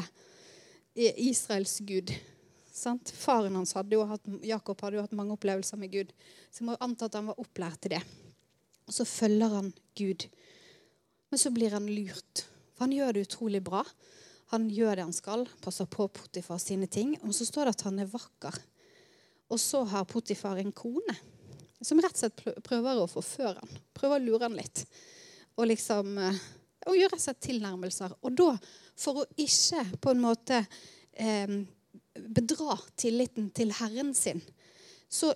Israels 0.98 1.76
Gud. 1.86 2.10
Sant? 2.74 3.12
Faren 3.14 3.54
hans 3.54 3.76
hadde 3.78 3.94
jo 3.94 4.02
hatt, 4.10 4.26
Jakob 4.42 4.82
hadde 4.82 4.98
jo 4.98 5.04
hatt 5.06 5.14
mange 5.14 5.38
opplevelser 5.38 5.78
med 5.78 5.94
Gud, 5.94 6.10
så 6.50 6.64
vi 6.64 6.72
må 6.72 6.80
anta 6.82 7.06
at 7.06 7.20
han 7.20 7.30
var 7.30 7.38
opplært 7.44 7.84
til 7.86 7.94
det. 7.94 8.02
Og 8.86 8.94
så 8.94 9.06
følger 9.08 9.54
han 9.54 9.72
Gud. 9.98 10.28
Men 11.30 11.42
så 11.42 11.52
blir 11.54 11.74
han 11.76 11.88
lurt. 11.90 12.46
For 12.76 12.86
han 12.86 12.96
gjør 12.96 13.16
det 13.16 13.26
utrolig 13.28 13.64
bra. 13.66 13.84
Han 14.54 14.68
gjør 14.70 14.96
det 14.96 15.08
han 15.08 15.16
skal, 15.16 15.48
passer 15.64 15.88
på 15.90 16.08
Potifar 16.14 16.60
sine 16.62 16.88
ting. 16.92 17.16
Og 17.26 17.34
så 17.34 17.48
står 17.48 17.66
det 17.66 17.78
at 17.78 17.86
han 17.88 18.02
er 18.04 18.12
vakker. 18.12 18.60
Og 19.50 19.62
så 19.62 19.84
har 19.90 20.06
Potifar 20.10 20.62
en 20.62 20.74
kone 20.76 21.18
som 21.86 22.00
rett 22.02 22.16
og 22.16 22.22
slett 22.24 22.64
prøver 22.66 22.98
å 22.98 23.10
forføre 23.10 23.60
han. 23.60 23.82
Prøver 23.94 24.22
å 24.22 24.26
lure 24.26 24.48
han 24.48 24.58
litt. 24.58 24.86
Og 25.60 25.68
liksom 25.70 26.16
eh, 26.22 26.40
og 26.90 26.98
gjøre 27.00 27.20
seg 27.22 27.40
tilnærmelser. 27.42 28.14
Og 28.26 28.36
da, 28.38 28.52
for 29.00 29.24
å 29.24 29.30
ikke 29.42 29.84
på 30.02 30.14
en 30.14 30.22
måte 30.22 30.62
eh, 31.12 31.56
bedra 32.16 32.78
tilliten 32.98 33.50
til 33.56 33.74
Herren 33.80 34.14
sin, 34.18 34.42
så 35.10 35.34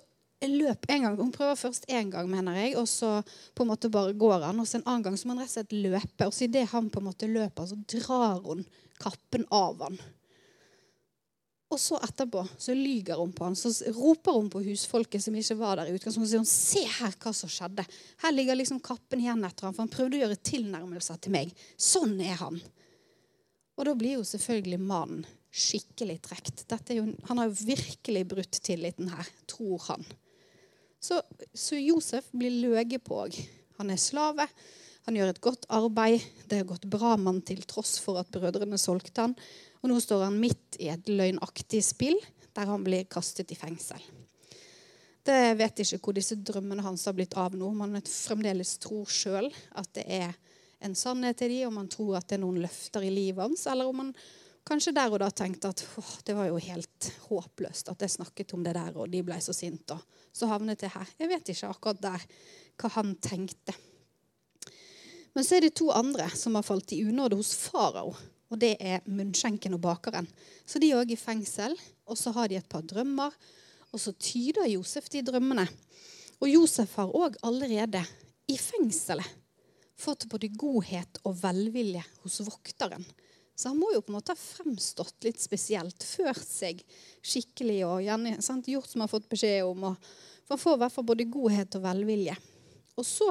løp 0.47 0.85
en 0.87 1.03
gang. 1.03 1.17
Hun 1.19 1.33
prøver 1.35 1.57
først 1.59 1.87
én 1.91 2.11
gang, 2.13 2.29
mener 2.31 2.55
jeg, 2.55 2.77
og 2.79 2.87
så 2.87 3.17
på 3.55 3.65
en 3.65 3.71
måte 3.73 3.91
bare 3.91 4.13
går 4.13 4.45
han. 4.47 4.61
Og 4.61 4.67
så 4.67 4.79
en 4.79 4.87
annen 4.87 5.03
gang 5.03 5.17
så 5.19 5.27
må 5.27 5.35
han 5.35 5.43
rett 5.43 5.51
og 5.51 5.57
slett 5.57 5.75
løpe. 5.75 6.27
Og 6.29 6.35
så 6.35 6.45
idet 6.47 6.69
han 6.71 6.87
på 6.89 7.01
en 7.01 7.09
måte 7.09 7.27
løper, 7.27 7.67
så 7.67 7.79
drar 7.97 8.39
hun 8.45 8.63
kappen 8.99 9.43
av 9.51 9.83
han. 9.83 9.99
Og 11.69 11.77
så 11.77 11.99
etterpå 12.01 12.41
så 12.57 12.73
lyger 12.73 13.19
hun 13.19 13.33
på 13.35 13.45
han. 13.45 13.57
Så 13.59 13.69
roper 13.93 14.37
hun 14.39 14.47
på 14.49 14.63
husfolket 14.65 15.21
som 15.21 15.35
ikke 15.37 15.57
var 15.59 15.77
der 15.77 15.91
i 15.91 15.97
utgangspunktet. 15.97 16.25
og 16.25 16.31
sier 16.31 16.41
hun, 16.41 16.49
se 16.49 16.85
her 17.03 17.17
hva 17.19 17.33
som 17.35 17.51
skjedde. 17.51 17.85
Her 18.23 18.33
ligger 18.33 18.57
liksom 18.57 18.79
kappen 18.81 19.21
igjen 19.21 19.43
etter 19.45 19.67
han, 19.67 19.75
for 19.75 19.85
han 19.85 19.91
prøvde 19.91 20.17
å 20.17 20.23
gjøre 20.23 20.39
tilnærmelser 20.49 21.19
til 21.21 21.35
meg. 21.35 21.51
Sånn 21.77 22.15
er 22.25 22.39
han. 22.41 22.57
Og 23.77 23.85
da 23.85 23.93
blir 23.95 24.17
jo 24.17 24.25
selvfølgelig 24.27 24.81
mannen 24.81 25.27
skikkelig 25.49 26.17
trukket. 26.25 26.65
Han 27.29 27.37
har 27.37 27.49
jo 27.49 27.67
virkelig 27.69 28.25
brutt 28.33 28.59
tilliten 28.65 29.09
her, 29.13 29.29
tror 29.49 29.85
han. 29.87 30.05
Så, 30.99 31.21
så 31.53 31.79
Josef 31.79 32.27
blir 32.35 32.53
løyet 32.59 33.03
på 33.05 33.21
òg. 33.23 33.37
Han 33.79 33.91
er 33.93 34.01
slave. 34.01 34.45
Han 35.07 35.15
gjør 35.15 35.31
et 35.31 35.41
godt 35.41 35.67
arbeid. 35.71 36.23
Det 36.51 36.61
har 36.61 36.67
gått 36.69 36.87
bra 36.91 37.15
med 37.17 37.31
han 37.31 37.43
til 37.47 37.63
tross 37.67 37.97
for 38.03 38.19
at 38.19 38.31
brødrene 38.33 38.77
solgte 38.77 39.23
han. 39.23 39.35
Og 39.79 39.91
nå 39.91 39.99
står 40.03 40.27
han 40.27 40.39
midt 40.41 40.79
i 40.83 40.91
et 40.91 41.07
løgnaktig 41.09 41.81
spill 41.85 42.19
der 42.57 42.67
han 42.67 42.83
blir 42.83 43.07
kastet 43.07 43.53
i 43.53 43.57
fengsel. 43.57 44.01
Det 45.23 45.55
vet 45.59 45.81
ikke 45.83 45.99
hvor 46.01 46.15
disse 46.17 46.35
drømmene 46.35 46.83
hans 46.83 47.05
har 47.07 47.15
blitt 47.15 47.35
av 47.39 47.55
nå. 47.55 47.69
Man 47.77 47.99
fremdeles 48.03 48.77
tror 48.83 49.07
sjøl 49.11 49.49
at 49.77 49.91
det 49.95 50.05
er 50.19 50.33
en 50.83 50.95
sannhet 50.95 51.39
til 51.39 51.51
de, 51.53 51.63
om 51.67 51.75
man 51.75 51.89
tror 51.91 52.17
at 52.19 52.29
det 52.29 52.37
er 52.37 52.43
noen 52.43 52.61
løfter 52.63 53.03
i 53.05 53.11
livet 53.13 53.43
hans, 53.43 53.65
eller 53.67 53.89
om 53.89 53.99
man 54.03 54.13
kanskje 54.69 54.93
der 54.95 55.11
og 55.11 55.19
da 55.23 55.29
tenkte 55.33 55.71
at 55.71 55.83
det 56.27 56.35
var 56.37 56.49
jo 56.49 56.59
helt 56.61 57.09
håpløst 57.27 57.91
at 57.91 58.05
jeg 58.05 58.15
snakket 58.19 58.53
om 58.55 58.63
det 58.65 58.75
der, 58.77 58.95
og 58.95 59.09
de 59.11 59.21
ble 59.25 59.39
så 59.41 59.55
sinte. 59.55 59.97
Så 60.31 60.49
havnet 60.49 60.85
jeg 60.85 60.93
her. 60.93 61.13
Jeg 61.19 61.31
vet 61.31 61.51
ikke 61.53 61.71
akkurat 61.73 62.01
der 62.03 62.25
hva 62.79 62.91
han 62.95 63.15
tenkte. 63.23 63.75
Men 65.35 65.45
så 65.45 65.57
er 65.57 65.65
det 65.65 65.75
to 65.77 65.89
andre 65.93 66.27
som 66.37 66.57
har 66.57 66.65
falt 66.65 66.93
i 66.95 67.03
unåde 67.05 67.37
hos 67.39 67.53
farao. 67.57 68.13
Og 68.49 68.57
det 68.57 68.75
er 68.81 69.05
munnskjenken 69.05 69.75
og 69.77 69.83
bakeren. 69.83 70.27
Så 70.65 70.81
de 70.81 70.89
er 70.89 71.01
òg 71.01 71.13
i 71.13 71.19
fengsel. 71.19 71.75
Og 72.09 72.17
så 72.17 72.33
har 72.33 72.49
de 72.49 72.57
et 72.57 72.69
par 72.69 72.81
drømmer. 72.81 73.35
Og 73.93 74.01
så 74.01 74.13
tyder 74.17 74.69
Josef 74.71 75.09
de 75.13 75.21
drømmene. 75.25 75.67
Og 76.41 76.49
Josef 76.49 76.95
har 76.97 77.13
òg 77.13 77.37
allerede 77.45 78.01
i 78.49 78.57
fengselet 78.57 79.37
fått 79.99 80.29
både 80.31 80.47
godhet 80.55 81.19
og 81.27 81.35
velvilje 81.41 82.01
hos 82.23 82.39
vokteren. 82.47 83.03
Så 83.59 83.73
han 83.73 83.79
må 83.79 83.89
jo 83.91 83.99
på 83.99 84.13
en 84.13 84.15
måte 84.15 84.31
ha 84.31 84.39
fremstått 84.39 85.25
litt 85.27 85.41
spesielt, 85.43 86.03
ført 86.07 86.45
seg 86.47 86.79
skikkelig 87.19 87.81
og 87.83 88.03
gjerne, 88.05 88.37
sant, 88.45 88.69
gjort 88.71 88.87
som 88.87 89.01
han 89.01 89.09
har 89.09 89.11
fått 89.11 89.27
beskjed 89.31 89.67
om. 89.67 89.89
Og, 89.89 90.11
for 90.45 90.55
han 90.55 90.61
får 90.61 90.77
i 90.77 90.81
hvert 90.85 90.95
fall 90.95 91.07
både 91.09 91.25
godhet 91.33 91.75
og 91.75 91.83
velvilje. 91.83 92.37
Og 92.95 93.07
så 93.07 93.27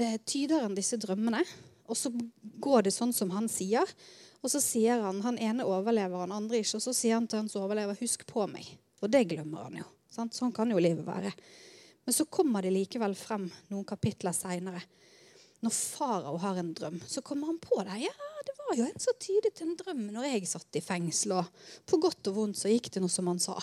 eh, 0.00 0.16
tyder 0.24 0.64
han 0.64 0.76
disse 0.78 0.96
drømmene, 1.02 1.42
og 1.88 2.00
så 2.00 2.12
går 2.64 2.88
det 2.88 2.94
sånn 2.96 3.12
som 3.16 3.34
han 3.36 3.50
sier. 3.52 3.92
Og 4.40 4.52
så 4.52 4.62
sier 4.64 5.04
han 5.04 5.20
han 5.24 5.40
ene 5.44 5.66
overlever, 5.68 6.22
han 6.24 6.32
andre 6.32 6.62
ikke. 6.62 6.78
Og 6.78 6.86
så 6.86 6.94
sier 6.96 7.18
han 7.18 7.28
til 7.28 7.42
han 7.42 7.52
som 7.52 7.66
overlever, 7.66 7.98
'Husk 8.00 8.24
på 8.28 8.46
meg'. 8.48 8.70
Og 9.02 9.12
det 9.12 9.26
glemmer 9.28 9.68
han 9.68 9.80
jo. 9.82 9.86
Sant? 10.08 10.32
Sånn 10.36 10.54
kan 10.56 10.70
jo 10.72 10.80
livet 10.80 11.04
være. 11.06 11.32
Men 12.04 12.16
så 12.16 12.24
kommer 12.24 12.64
det 12.64 12.72
likevel 12.72 13.12
frem 13.12 13.44
noen 13.68 13.84
kapitler 13.84 14.32
seinere. 14.32 14.80
Når 15.60 15.74
farao 15.74 16.38
har 16.40 16.56
en 16.60 16.72
drøm, 16.72 17.00
så 17.04 17.20
kommer 17.20 17.50
han 17.50 17.58
på 17.60 17.82
det. 17.84 17.98
Ja, 18.06 18.14
det 18.46 18.54
var 18.68 18.78
jo 18.78 18.86
en 18.86 19.00
så 19.02 19.14
tydet 19.20 19.62
en 19.64 19.76
drøm 19.78 20.06
når 20.12 20.28
jeg 20.32 20.50
satt 20.50 20.78
i 20.78 20.84
fengsel. 20.84 21.38
Og 21.38 21.88
på 21.88 22.00
godt 22.02 22.30
og 22.30 22.36
vondt 22.36 22.60
så 22.60 22.72
gikk 22.72 22.90
det 22.94 23.02
noe 23.04 23.12
som 23.12 23.30
han 23.30 23.40
sa. 23.42 23.56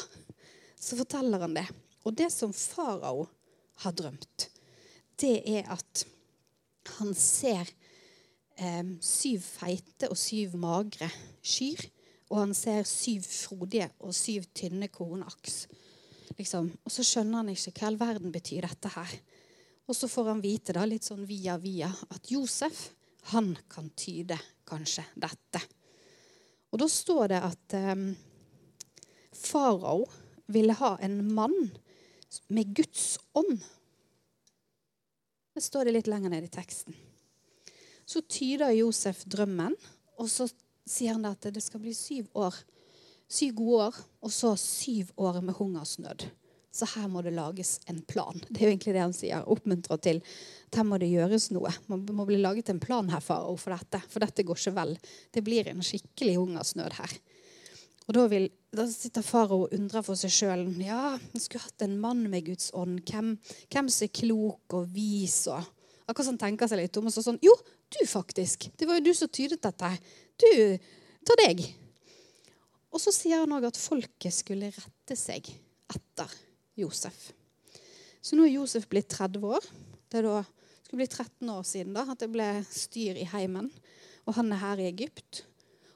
Så 0.79 0.97
forteller 0.99 1.45
han 1.45 1.55
det. 1.57 1.65
Og 2.05 2.15
det 2.17 2.29
som 2.33 2.53
farao 2.53 3.25
har 3.83 3.95
drømt, 3.97 4.49
det 5.21 5.39
er 5.49 5.69
at 5.73 6.05
han 6.99 7.13
ser 7.17 7.69
eh, 8.59 8.85
syv 9.01 9.45
feite 9.45 10.09
og 10.11 10.19
syv 10.19 10.57
magre 10.61 11.09
kyr. 11.41 11.81
Og 12.31 12.41
han 12.41 12.53
ser 12.57 12.85
syv 12.89 13.25
frodige 13.29 13.89
og 14.01 14.13
syv 14.17 14.47
tynne 14.57 14.89
kornaks. 14.93 15.65
Liksom. 16.39 16.71
Og 16.83 16.93
så 16.93 17.05
skjønner 17.05 17.43
han 17.43 17.51
ikke 17.53 17.73
hva 17.77 17.89
all 17.91 17.99
verden 18.01 18.33
betyr 18.33 18.65
dette 18.65 18.91
her. 18.95 19.17
Og 19.85 19.97
så 19.97 20.09
får 20.09 20.31
han 20.33 20.41
vite 20.41 20.73
da, 20.73 20.85
litt 20.89 21.05
sånn 21.05 21.25
via 21.29 21.59
via 21.61 21.91
at 22.09 22.31
Josef 22.33 22.87
han 23.31 23.55
kan 23.71 23.89
tyde 23.97 24.37
kanskje 24.67 25.05
dette. 25.15 25.61
Og 26.73 26.81
da 26.81 26.87
står 26.91 27.31
det 27.31 27.41
at 27.47 27.75
eh, 27.77 27.95
farao 29.33 30.03
ville 30.51 30.75
ha 30.77 30.95
en 31.01 31.21
mann 31.33 31.57
med 32.47 32.75
Guds 32.75 33.15
ånd. 33.33 33.63
Det 35.55 35.63
står 35.63 35.87
det 35.87 35.95
litt 35.95 36.11
lenger 36.11 36.33
ned 36.33 36.45
i 36.45 36.51
teksten. 36.51 36.95
Så 38.05 38.21
tyder 38.29 38.75
Josef 38.75 39.23
drømmen, 39.25 39.73
og 40.19 40.29
så 40.29 40.45
sier 40.85 41.15
han 41.15 41.25
at 41.29 41.47
det 41.49 41.63
skal 41.63 41.81
bli 41.81 41.95
syv 41.97 42.27
år. 42.37 42.57
Syv 43.31 43.55
gode 43.57 43.87
år, 43.87 44.01
og 44.21 44.33
så 44.33 44.53
syv 44.59 45.15
år 45.17 45.39
med 45.41 45.57
hungersnød. 45.57 46.27
Så 46.75 46.87
her 46.91 47.07
må 47.07 47.21
det 47.23 47.31
lages 47.31 47.77
en 47.87 48.01
plan. 48.03 48.35
Det 48.49 48.59
er 48.59 48.67
jo 48.67 48.73
egentlig 48.73 48.95
det 48.97 49.03
han 49.03 49.15
sier. 49.15 49.45
Oppmuntrer 49.47 49.99
til 50.03 50.17
at 50.19 50.79
her 50.81 50.87
må 50.87 50.99
det 50.99 51.07
gjøres 51.07 51.47
noe. 51.55 51.71
Man 51.87 52.03
må 52.17 52.25
bli 52.27 52.41
laget 52.41 52.71
en 52.73 52.81
plan 52.83 53.07
her 53.13 53.23
for 53.23 53.71
dette. 53.71 54.01
For 54.11 54.23
dette 54.23 54.43
går 54.43 54.59
ikke 54.59 54.75
vel. 54.75 54.91
Det 55.31 55.43
blir 55.45 55.69
en 55.71 55.85
skikkelig 55.85 56.35
hungersnød 56.41 56.97
her. 56.97 57.13
Og 58.05 58.17
da, 58.17 58.25
vil, 58.29 58.49
da 58.75 58.83
sitter 58.91 59.23
farao 59.25 59.63
og 59.65 59.77
undrer 59.77 60.03
for 60.05 60.19
seg 60.19 60.33
sjøl. 60.35 60.65
Ja, 60.83 61.15
han 61.15 61.41
skulle 61.41 61.63
hatt 61.63 61.85
en 61.85 61.95
mann 62.01 62.25
med 62.29 62.49
Guds 62.49 62.67
ånd. 62.75 62.99
Hvem, 63.07 63.31
hvem 63.71 63.89
som 63.89 64.05
er 64.05 64.13
klok 64.19 64.77
og 64.77 64.91
vis 64.93 65.45
og 65.51 65.71
Akkurat 66.05 66.27
han 66.29 66.37
tenker 66.37 66.69
seg 66.69 66.83
litt 66.83 66.97
om. 66.99 67.07
Og 67.09 67.15
så 67.15 67.23
sånn 67.25 67.39
Jo, 67.41 67.55
du 67.95 68.03
faktisk. 68.05 68.67
Det 68.77 68.85
var 68.85 68.99
jo 68.99 69.07
du 69.07 69.15
som 69.17 69.31
tydet 69.33 69.63
dette. 69.63 69.89
Du, 70.37 70.51
ta 71.25 71.37
deg. 71.39 71.63
Og 72.93 73.01
så 73.01 73.15
sier 73.15 73.41
han 73.41 73.55
òg 73.55 73.71
at 73.71 73.79
folket 73.79 74.35
skulle 74.35 74.69
rette 74.75 75.17
seg 75.17 75.49
etter 75.95 76.35
Josef. 76.79 77.31
Så 78.21 78.37
nå 78.37 78.47
er 78.47 78.55
Josef 78.57 78.87
blitt 78.91 79.11
30 79.13 79.43
år. 79.55 79.65
Det 80.09 80.21
er 80.21 80.27
da, 80.27 80.43
skulle 80.85 81.03
bli 81.03 81.09
13 81.09 81.51
år 81.53 81.65
siden 81.67 81.97
da, 81.97 82.05
at 82.11 82.21
det 82.23 82.31
ble 82.33 82.47
styr 82.69 83.19
i 83.21 83.27
heimen. 83.29 83.69
Og 84.25 84.37
han 84.39 84.51
er 84.53 84.63
her 84.63 84.81
i 84.81 84.89
Egypt. 84.89 85.43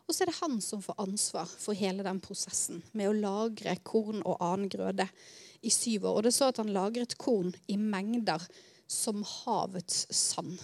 Og 0.10 0.16
så 0.16 0.24
er 0.24 0.32
det 0.32 0.40
han 0.40 0.58
som 0.62 0.82
får 0.82 0.98
ansvar 1.04 1.50
for 1.50 1.78
hele 1.78 2.06
den 2.06 2.22
prosessen 2.22 2.82
med 2.98 3.12
å 3.12 3.18
lagre 3.18 3.76
korn 3.86 4.24
og 4.24 4.42
annen 4.42 4.72
grøde 4.72 5.06
i 5.62 5.72
syv 5.74 6.08
år. 6.10 6.20
Og 6.20 6.26
det 6.26 6.34
så 6.34 6.50
at 6.50 6.62
han 6.62 6.74
lagret 6.74 7.18
korn 7.22 7.54
i 7.70 7.78
mengder 7.78 8.42
som 8.90 9.22
havets 9.22 10.08
sand. 10.16 10.58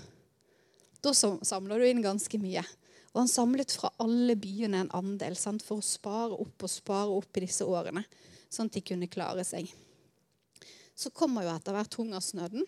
Da 1.06 1.14
samler 1.14 1.78
du 1.78 1.86
inn 1.86 2.02
ganske 2.02 2.40
mye. 2.42 2.66
Og 3.14 3.22
han 3.22 3.30
samlet 3.32 3.72
fra 3.78 3.94
alle 4.02 4.34
byene 4.36 4.82
en 4.84 4.94
andel 4.98 5.38
sant, 5.40 5.64
for 5.64 5.80
å 5.80 5.86
spare 5.86 6.36
opp 6.36 6.66
og 6.66 6.72
spare 6.72 7.14
opp 7.14 7.38
i 7.38 7.46
disse 7.46 7.64
årene, 7.64 8.02
sånn 8.52 8.68
at 8.68 8.76
de 8.76 8.84
kunne 8.90 9.12
klare 9.12 9.46
seg. 9.48 9.70
Så 10.96 11.12
kommer 11.12 11.46
jo 11.46 11.54
etter 11.54 11.76
hvert 11.76 11.98
hungersnøden, 12.00 12.68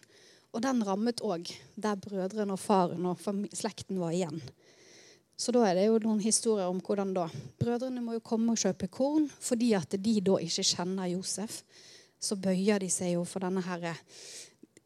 og 0.56 0.64
den 0.64 0.82
rammet 0.88 1.24
òg 1.24 1.50
der 1.76 2.00
brødrene 2.02 2.56
og 2.56 2.62
faren 2.62 3.06
og 3.08 3.22
slekten 3.56 4.00
var 4.02 4.16
igjen. 4.16 4.42
Så 5.38 5.54
da 5.54 5.68
er 5.68 5.78
det 5.78 5.86
jo 5.86 6.00
noen 6.02 6.22
historier 6.24 6.66
om 6.66 6.80
hvordan 6.82 7.12
da 7.14 7.28
Brødrene 7.62 8.02
må 8.02 8.16
jo 8.16 8.24
komme 8.26 8.56
og 8.56 8.58
kjøpe 8.58 8.90
korn 8.90 9.28
fordi 9.30 9.76
at 9.78 9.94
de 10.02 10.16
da 10.26 10.40
ikke 10.42 10.66
kjenner 10.66 11.12
Josef. 11.12 11.60
Så 12.18 12.40
bøyer 12.42 12.82
de 12.82 12.90
seg 12.90 13.14
jo 13.14 13.26
for 13.30 13.46
denne 13.46 13.62
herre 13.62 13.94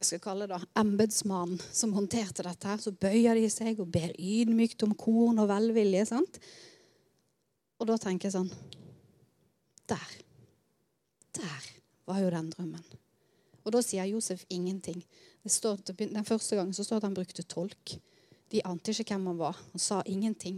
jeg 0.01 0.07
skal 0.07 0.21
kalle 0.23 0.47
det 0.49 0.57
embetsmannen 0.81 1.59
som 1.61 1.91
håndterte 1.93 2.41
dette. 2.41 2.67
her, 2.67 2.77
Så 2.77 2.89
bøyer 2.89 3.37
de 3.37 3.45
seg 3.53 3.79
og 3.79 3.91
ber 3.93 4.09
ydmykt 4.17 4.81
om 4.81 4.95
korn 4.97 5.37
og 5.37 5.47
velvilje. 5.47 6.07
sant? 6.09 6.39
Og 7.79 7.85
da 7.85 7.97
tenker 7.97 8.25
jeg 8.25 8.33
sånn 8.33 8.49
Der. 9.87 10.09
Der 11.37 11.69
var 12.07 12.19
jo 12.19 12.29
den 12.33 12.49
drømmen. 12.49 13.00
Og 13.71 13.77
da 13.77 13.85
sier 13.87 14.03
Josef 14.09 14.41
ingenting. 14.51 14.99
Står, 15.47 15.77
den 15.95 16.25
første 16.27 16.57
gangen 16.59 16.75
så 16.75 16.83
står 16.83 16.97
det 16.97 16.99
at 16.99 17.05
han 17.07 17.13
brukte 17.15 17.45
tolk. 17.47 17.93
De 18.51 18.59
ante 18.67 18.91
ikke 18.91 19.15
hvem 19.15 19.29
han 19.31 19.37
var. 19.39 19.61
Han 19.71 19.79
sa 19.79 20.01
ingenting. 20.11 20.57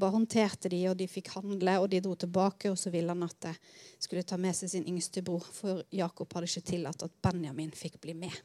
Bare 0.00 0.14
håndterte 0.14 0.70
de, 0.72 0.78
og 0.88 0.96
de 0.96 1.04
fikk 1.04 1.28
handle, 1.34 1.74
og 1.82 1.90
de 1.92 2.00
dro 2.00 2.14
tilbake. 2.16 2.72
Og 2.72 2.80
så 2.80 2.88
ville 2.94 3.12
han 3.12 3.26
at 3.28 3.36
de 3.44 3.52
skulle 4.00 4.24
ta 4.24 4.40
med 4.40 4.56
seg 4.56 4.72
sin 4.72 4.88
yngste 4.88 5.20
bror, 5.26 5.44
for 5.52 5.84
Jakob 5.92 6.32
hadde 6.32 6.48
ikke 6.48 6.64
tillatt 6.72 7.04
at 7.04 7.20
Benjamin 7.28 7.76
fikk 7.76 8.00
bli 8.00 8.16
med. 8.24 8.40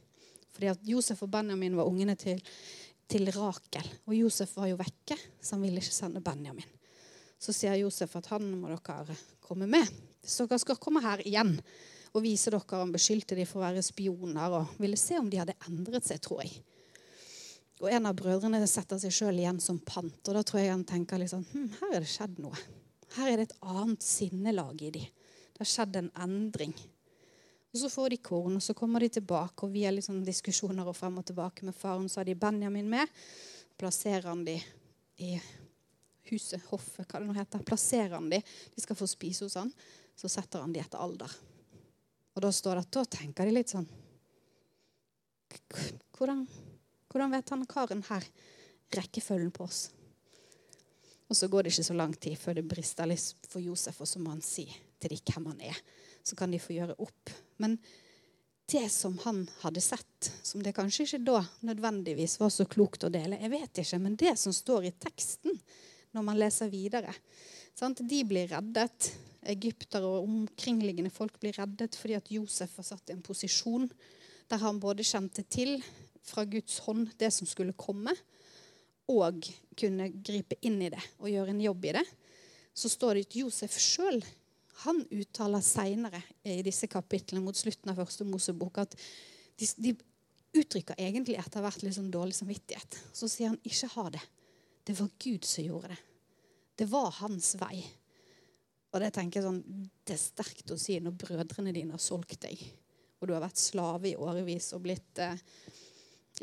Fordi 0.51 0.73
at 0.73 0.83
Josef 0.91 1.23
og 1.23 1.31
Benjamin 1.31 1.79
var 1.79 1.87
ungene 1.87 2.19
til, 2.19 2.43
til 3.07 3.31
Rakel. 3.31 3.95
Og 4.09 4.19
Josef 4.19 4.57
var 4.59 4.73
jo 4.73 4.83
vekke, 4.83 5.15
så 5.39 5.55
han 5.55 5.63
ville 5.63 5.79
ikke 5.79 6.01
sende 6.01 6.25
Benjamin. 6.25 6.67
Så 7.39 7.55
sier 7.55 7.79
Josef 7.79 8.19
at 8.19 8.27
han 8.35 8.57
må 8.59 8.75
dere 8.75 9.15
komme 9.39 9.71
med. 9.71 9.87
Hvis 10.19 10.41
dere 10.43 10.59
skal 10.59 10.83
komme 10.83 10.99
her 10.99 11.23
igjen 11.23 11.61
og 12.15 12.23
vise 12.23 12.51
dere 12.53 12.79
Han 12.79 12.93
beskyldte 12.95 13.35
de 13.35 13.45
for 13.47 13.59
å 13.59 13.67
være 13.67 13.83
spioner 13.83 14.55
og 14.55 14.79
ville 14.79 14.99
se 14.99 15.19
om 15.19 15.27
de 15.29 15.41
hadde 15.41 15.57
endret 15.67 16.07
seg, 16.07 16.21
tror 16.23 16.45
jeg. 16.45 16.55
Og 17.83 17.91
en 17.91 18.07
av 18.07 18.15
brødrene 18.15 18.61
setter 18.71 18.99
seg 19.01 19.11
sjøl 19.11 19.41
igjen 19.41 19.59
som 19.59 19.81
pant. 19.83 20.15
Og 20.23 20.35
da 20.37 20.43
tror 20.47 20.61
jeg 20.61 20.71
han 20.71 20.85
tenker 20.87 21.19
liksom, 21.19 21.43
hm, 21.51 21.71
her 21.81 21.97
er 21.97 22.05
det 22.05 22.11
skjedd 22.11 22.39
noe. 22.39 22.59
Her 23.17 23.31
er 23.31 23.39
det 23.39 23.49
et 23.49 23.57
annet 23.67 24.03
sinnelag 24.03 24.79
i 24.87 24.91
de. 24.95 25.01
Det 25.55 25.63
har 25.63 25.71
skjedd 25.71 25.99
en 25.99 26.11
endring. 26.23 26.73
Og 27.75 27.81
Så 27.81 27.89
får 27.91 28.13
de 28.13 28.17
korn, 28.23 28.55
og 28.55 28.63
så 28.63 28.73
kommer 28.73 29.03
de 29.03 29.09
tilbake, 29.17 29.65
og 29.65 29.73
via 29.73 29.91
liksom 29.91 30.21
diskusjoner 30.23 30.87
og 30.87 30.95
frem 30.95 31.17
og 31.19 31.25
tilbake 31.27 31.67
med 31.67 31.75
faren, 31.75 32.07
så 32.07 32.21
har 32.21 32.29
de 32.29 32.35
Benjamin 32.39 32.87
med. 32.87 33.11
Plasserer 33.75 34.29
han 34.29 34.45
de 34.47 34.55
i 35.19 35.33
huset, 36.29 36.63
hoffet, 36.69 37.03
hva 37.09 37.19
det 37.19 37.27
nå 37.27 37.35
heter. 37.35 37.65
Plasserer 37.67 38.15
han 38.15 38.29
de. 38.31 38.39
De 38.75 38.83
skal 38.83 38.95
få 38.95 39.07
spise 39.11 39.43
hos 39.43 39.57
han. 39.59 39.73
Så 40.15 40.31
setter 40.31 40.63
han 40.63 40.71
de 40.71 40.79
etter 40.79 41.03
alder. 41.03 41.35
Og 42.35 42.43
da 42.43 42.51
står 42.51 42.77
det 42.77 42.85
at 42.85 42.95
da 42.99 43.05
tenker 43.17 43.47
de 43.47 43.55
litt 43.55 43.71
sånn 43.71 43.87
Hvordan 46.15 46.43
hvordan 47.15 47.31
vet 47.31 47.49
han 47.49 47.61
karen 47.63 48.01
her 48.09 48.25
rekkefølgen 48.91 49.53
på 49.55 49.63
oss? 49.63 49.85
Og 51.31 51.37
så 51.39 51.47
går 51.47 51.63
det 51.63 51.71
ikke 51.71 51.85
så 51.87 51.95
lang 51.95 52.11
tid 52.19 52.35
før 52.35 52.57
det 52.57 52.65
brister 52.67 53.07
litt 53.07 53.47
for 53.47 53.63
Josef, 53.63 54.01
og 54.03 54.09
så 54.09 54.19
må 54.19 54.33
han 54.33 54.41
si 54.43 54.65
til 54.99 55.13
dem 55.13 55.21
hvem 55.31 55.45
han 55.53 55.61
er. 55.69 55.79
Så 56.27 56.35
kan 56.35 56.51
de 56.51 56.59
få 56.59 56.75
gjøre 56.75 56.97
opp. 56.99 57.31
Men 57.63 57.77
det 58.67 58.83
som 58.91 59.15
han 59.23 59.45
hadde 59.61 59.85
sett, 59.85 60.27
som 60.43 60.59
det 60.59 60.75
kanskje 60.75 61.05
ikke 61.07 61.21
da 61.23 61.39
nødvendigvis 61.69 62.35
var 62.41 62.51
så 62.51 62.67
klokt 62.67 63.07
å 63.07 63.13
dele, 63.15 63.39
jeg 63.39 63.53
vet 63.53 63.83
ikke, 63.85 64.01
men 64.03 64.19
det 64.19 64.35
som 64.41 64.51
står 64.51 64.89
i 64.89 64.95
teksten 65.07 65.55
når 66.11 66.27
man 66.33 66.41
leser 66.41 66.67
videre 66.67 67.15
sant? 67.79 68.03
De 68.03 68.23
blir 68.27 68.51
reddet. 68.51 69.13
Egyptere 69.51 70.07
og 70.07 70.25
omkringliggende 70.25 71.13
folk 71.13 71.37
blir 71.41 71.57
reddet 71.59 71.97
fordi 71.99 72.17
at 72.17 72.31
Josef 72.33 72.77
var 72.77 72.87
satt 72.87 73.11
i 73.11 73.15
en 73.15 73.25
posisjon 73.25 73.89
der 74.49 74.61
han 74.61 74.79
både 74.81 75.05
kjente 75.05 75.45
til 75.49 75.79
fra 76.25 76.45
Guds 76.49 76.79
hånd 76.85 77.11
det 77.19 77.31
som 77.33 77.47
skulle 77.49 77.75
komme, 77.77 78.13
og 79.05 79.45
kunne 79.77 80.07
gripe 80.25 80.57
inn 80.65 80.79
i 80.81 80.89
det 80.89 81.01
og 81.19 81.29
gjøre 81.29 81.53
en 81.53 81.61
jobb 81.61 81.85
i 81.85 81.93
det, 81.99 82.05
så 82.73 82.89
står 82.89 83.15
det 83.15 83.27
at 83.27 83.37
Josef 83.37 83.77
sjøl 83.77 84.17
uttaler 84.85 85.63
seinere 85.63 86.19
i 86.43 86.59
disse 86.65 86.89
kapitlene 86.91 87.43
mot 87.45 87.57
slutten 87.57 87.93
av 87.93 88.01
første 88.01 88.25
Mosebok 88.27 88.81
at 88.81 88.97
de, 88.97 89.69
de 89.77 89.93
uttrykker 90.57 90.99
egentlig 90.99 91.37
etter 91.39 91.63
hvert 91.63 91.85
litt 91.85 91.95
sånn 91.95 92.11
dårlig 92.11 92.35
samvittighet. 92.37 92.97
Så 93.15 93.29
sier 93.31 93.53
han 93.53 93.61
ikke 93.63 93.91
ha 93.95 94.07
det. 94.17 94.23
Det 94.85 94.97
var 94.99 95.13
Gud 95.21 95.47
som 95.47 95.65
gjorde 95.65 95.93
det. 95.93 96.01
Det 96.75 96.89
var 96.91 97.13
hans 97.21 97.53
vei. 97.61 97.79
Og 98.95 99.03
det 99.03 99.11
tenker 99.11 99.41
jeg 99.41 99.49
sånn, 99.49 99.91
det 100.07 100.15
er 100.15 100.21
sterkt 100.21 100.71
å 100.71 100.79
si 100.79 100.95
når 101.03 101.17
brødrene 101.19 101.75
dine 101.75 101.97
har 101.97 102.01
solgt 102.01 102.39
deg 102.47 102.61
og 103.25 103.29
du 103.29 103.33
har 103.33 103.41
vært 103.41 103.57
slave 103.57 104.11
i 104.11 104.17
årevis 104.21 104.71
og 104.75 104.83
blitt 104.85 105.19
eh, 105.23 105.39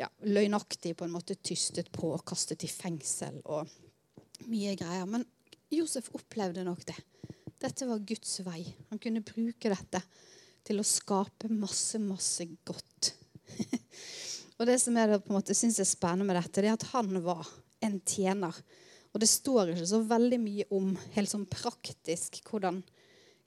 ja, 0.01 0.09
løgnaktig 0.27 0.97
på 0.99 1.07
en 1.07 1.15
måte 1.15 1.37
tystet 1.39 1.93
på 1.95 2.11
og 2.15 2.25
kastet 2.27 2.65
i 2.67 2.71
fengsel 2.71 3.39
og 3.45 3.71
mye 4.51 4.75
greier. 4.79 5.07
Men 5.07 5.23
Josef 5.73 6.11
opplevde 6.17 6.65
nok 6.67 6.83
det. 6.89 6.97
Dette 7.63 7.87
var 7.87 8.03
Guds 8.03 8.41
vei. 8.43 8.65
Han 8.91 9.01
kunne 9.03 9.23
bruke 9.23 9.71
dette 9.71 10.03
til 10.67 10.83
å 10.83 10.87
skape 10.87 11.51
masse, 11.53 12.01
masse 12.03 12.49
godt. 12.67 13.13
og 14.59 14.67
det 14.67 14.81
som 14.83 14.99
jeg 14.99 15.21
på 15.23 15.31
en 15.31 15.39
måte 15.39 15.55
syns 15.55 15.79
er 15.83 15.87
spennende 15.87 16.27
med 16.33 16.41
dette, 16.41 16.65
det 16.65 16.73
er 16.73 16.79
at 16.81 16.89
han 16.97 17.21
var 17.23 17.47
en 17.83 18.01
tjener. 18.01 18.59
Og 19.13 19.21
det 19.21 19.29
står 19.29 19.75
ikke 19.75 19.89
så 19.91 20.01
veldig 20.09 20.41
mye 20.41 20.67
om 20.73 20.93
helt 21.17 21.31
sånn 21.31 21.47
praktisk 21.51 22.41
hvordan 22.49 22.81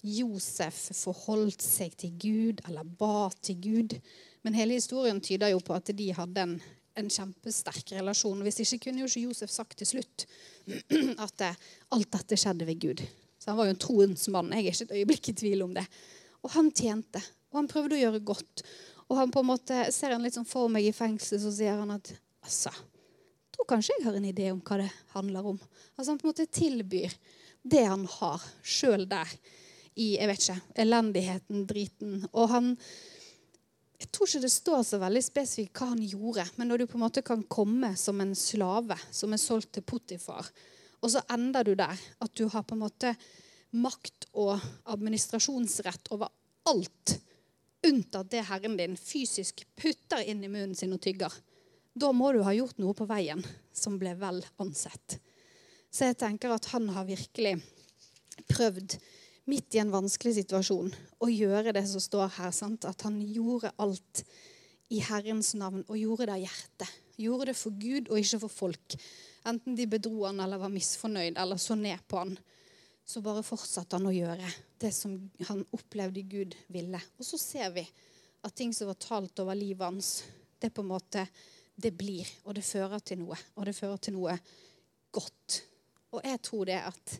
Josef 0.05 0.77
forholdt 0.93 1.63
seg 1.65 1.95
til 1.97 2.13
Gud 2.21 2.61
eller 2.67 2.85
ba 2.85 3.31
til 3.41 3.57
Gud. 3.63 3.95
Men 4.45 4.57
hele 4.57 4.77
historien 4.77 5.21
tyder 5.23 5.55
jo 5.55 5.61
på 5.65 5.73
at 5.73 5.89
de 5.97 6.11
hadde 6.13 6.43
en, 6.43 6.55
en 6.99 7.09
kjempesterk 7.09 7.95
relasjon. 7.97 8.43
Hvis 8.45 8.61
ikke 8.61 8.83
kunne 8.85 9.01
jo 9.01 9.09
ikke 9.09 9.25
Josef 9.25 9.53
sagt 9.53 9.79
til 9.81 9.89
slutt 9.95 10.27
at 11.25 11.33
det, 11.41 11.53
alt 11.97 12.11
dette 12.13 12.37
skjedde 12.37 12.69
ved 12.69 12.81
Gud. 12.83 13.05
Så 13.41 13.51
han 13.51 13.57
var 13.57 13.69
jo 13.69 13.75
en 13.75 13.81
troens 13.81 14.27
mann. 14.33 14.53
Jeg 14.53 14.67
er 14.67 14.75
ikke 14.75 14.87
et 14.89 14.99
øyeblikk 14.99 15.31
i 15.31 15.37
tvil 15.41 15.65
om 15.65 15.73
det. 15.73 15.85
Og 16.45 16.53
han 16.53 16.69
tjente. 16.69 17.21
Og 17.49 17.63
han 17.63 17.71
prøvde 17.71 17.97
å 17.97 18.03
gjøre 18.03 18.21
godt. 18.25 18.65
Og 19.09 19.17
han 19.17 19.33
på 19.33 19.41
en 19.41 19.49
måte 19.49 19.79
ser 19.93 20.13
han 20.13 20.25
litt 20.25 20.37
sånn 20.37 20.49
for 20.49 20.69
meg 20.71 20.85
i 20.85 20.93
fengsel, 20.95 21.39
så 21.41 21.51
sier 21.53 21.77
han 21.81 21.93
at 21.93 22.09
altså, 22.45 22.71
tror 23.55 23.69
kanskje 23.69 23.97
jeg 23.97 24.05
har 24.05 24.17
en 24.19 24.29
idé 24.29 24.51
om 24.51 24.61
hva 24.61 24.79
det 24.83 24.91
handler 25.15 25.51
om. 25.53 25.59
Altså 25.95 26.11
Han 26.11 26.21
på 26.21 26.27
en 26.27 26.33
måte 26.33 26.47
tilbyr 26.51 27.17
det 27.65 27.85
han 27.87 28.05
har, 28.19 28.43
sjøl 28.61 29.07
der 29.09 29.31
i 29.95 30.15
jeg 30.19 30.27
vet 30.29 30.43
ikke, 30.43 30.61
elendigheten, 30.83 31.67
driten. 31.69 32.17
Og 32.33 32.49
han 32.51 32.73
jeg 33.95 34.09
tror 34.11 34.27
ikke 34.27 34.43
det 34.43 34.51
står 34.51 34.81
så 34.83 34.97
veldig 34.99 35.21
spesifikt 35.23 35.79
hva 35.79 35.93
han 35.93 36.03
gjorde. 36.03 36.43
Men 36.59 36.69
når 36.69 36.81
du 36.81 36.87
på 36.91 36.97
en 36.99 37.05
måte 37.05 37.23
kan 37.25 37.45
komme 37.47 37.93
som 37.97 38.19
en 38.21 38.35
slave 38.35 38.97
som 39.07 39.33
er 39.33 39.41
solgt 39.41 39.71
til 39.77 39.85
Potifar, 39.87 40.49
og 40.99 41.13
så 41.13 41.23
ender 41.31 41.63
du 41.63 41.73
der 41.79 41.95
at 41.95 42.33
du 42.35 42.47
har 42.51 42.65
på 42.67 42.75
en 42.75 42.83
måte 42.83 43.13
makt 43.75 44.27
og 44.39 44.59
administrasjonsrett 44.91 46.11
over 46.15 46.31
alt 46.69 47.15
unntatt 47.85 48.31
det 48.31 48.45
Herren 48.49 48.77
din 48.79 48.95
fysisk 48.97 49.63
putter 49.77 50.23
inn 50.25 50.43
i 50.43 50.49
munnen 50.49 50.75
sin 50.77 50.95
og 50.95 51.01
tygger. 51.03 51.31
Da 51.95 52.11
må 52.11 52.33
du 52.35 52.41
ha 52.43 52.51
gjort 52.51 52.79
noe 52.81 52.95
på 52.97 53.07
veien 53.07 53.39
som 53.71 53.95
ble 53.99 54.11
vel 54.19 54.41
ansett. 54.59 55.19
Så 55.87 56.09
jeg 56.09 56.17
tenker 56.19 56.51
at 56.51 56.67
han 56.73 56.89
har 56.91 57.07
virkelig 57.07 57.55
prøvd 58.51 58.97
midt 59.47 59.77
i 59.77 59.79
en 59.79 59.93
vanskelig 59.93 60.33
situasjon 60.41 60.91
å 61.23 61.29
gjøre 61.31 61.71
det 61.77 61.85
som 61.87 62.03
står 62.03 62.33
her. 62.35 62.51
Sant? 62.51 62.87
At 62.89 63.05
han 63.07 63.21
gjorde 63.23 63.71
alt 63.79 64.25
i 64.91 64.99
Herrens 65.07 65.53
navn 65.55 65.85
og 65.87 65.95
gjorde 65.95 66.27
det 66.27 66.35
av 66.35 66.43
hjertet. 66.43 66.99
Gjorde 67.15 67.49
det 67.53 67.55
for 67.55 67.79
Gud 67.79 68.11
og 68.11 68.19
ikke 68.19 68.41
for 68.43 68.57
folk. 68.57 68.97
Enten 69.47 69.77
de 69.77 69.87
bedro 69.87 70.25
han 70.25 70.43
eller 70.43 70.59
var 70.59 70.73
misfornøyd 70.73 71.39
eller 71.39 71.61
så 71.61 71.79
ned 71.79 72.03
på 72.11 72.19
han. 72.19 72.35
Så 73.05 73.21
bare 73.23 73.45
fortsatte 73.45 73.95
han 73.95 74.09
å 74.09 74.13
gjøre 74.13 74.51
det 74.81 74.91
som 74.91 75.15
han 75.47 75.63
opplevde 75.77 76.27
Gud 76.27 76.59
ville. 76.73 76.99
Og 77.15 77.27
så 77.27 77.39
ser 77.39 77.71
vi 77.77 77.85
at 78.45 78.55
ting 78.57 78.73
som 78.75 78.91
var 78.91 78.99
talt 78.99 79.39
over 79.39 79.55
livet 79.57 79.85
hans, 79.85 80.25
det 80.59 80.73
på 80.73 80.83
en 80.83 80.91
måte 80.91 81.23
det 81.75 81.91
blir. 81.97 82.27
Og 82.45 82.55
det 82.57 82.65
fører 82.65 83.01
til 83.03 83.21
noe. 83.23 83.37
Og 83.55 83.67
det 83.67 83.75
fører 83.77 84.01
til 84.01 84.15
noe 84.17 84.35
godt. 85.15 85.61
Og 86.15 86.23
jeg 86.23 86.41
tror 86.45 86.69
det 86.69 86.79
at 86.79 87.15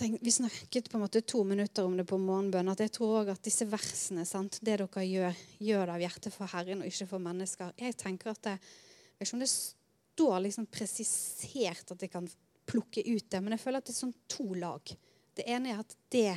tenk, 0.00 0.20
Vi 0.22 0.32
snakket 0.32 0.90
på 0.90 0.96
en 0.96 1.04
måte 1.04 1.20
to 1.20 1.42
minutter 1.44 1.84
om 1.84 1.96
det 1.96 2.06
på 2.08 2.18
morgenbønn. 2.18 2.68
at 2.68 2.80
Jeg 2.80 2.92
tror 2.92 3.20
også 3.20 3.36
at 3.36 3.42
disse 3.44 3.66
versene, 3.68 4.24
sant, 4.24 4.60
det 4.62 4.78
dere 4.78 5.04
gjør, 5.04 5.36
gjør 5.58 5.86
det 5.86 5.94
av 5.94 6.00
hjertet 6.00 6.32
for 6.34 6.46
Herren 6.46 6.80
og 6.82 6.86
ikke 6.86 7.08
for 7.08 7.18
mennesker. 7.18 7.72
Jeg 7.76 7.96
tenker 7.96 8.30
at 8.30 8.42
det, 8.42 8.56
jeg 8.60 9.18
vet 9.18 9.28
ikke 9.28 9.36
om 9.36 9.44
det 9.44 9.50
står 9.50 10.40
liksom 10.44 10.66
presisert 10.72 11.92
at 11.92 12.02
jeg 12.02 12.12
kan 12.12 12.28
plukke 12.70 13.02
ut 13.02 13.26
det, 13.30 13.40
men 13.42 13.54
jeg 13.54 13.62
føler 13.62 13.82
at 13.82 13.88
det 13.88 13.94
er 13.94 14.02
sånn 14.04 14.16
to 14.30 14.46
lag. 14.54 14.92
Det 15.36 15.46
ene 15.48 15.72
er 15.72 15.82
at 15.82 15.96
det 16.12 16.34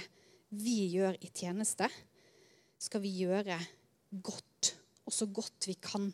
vi 0.53 0.87
gjør 0.93 1.17
i 1.21 1.29
tjeneste, 1.33 1.87
skal 2.81 3.01
vi 3.03 3.13
gjøre 3.23 3.57
godt, 4.23 4.73
og 5.07 5.15
så 5.15 5.27
godt 5.31 5.67
vi 5.69 5.75
kan, 5.81 6.09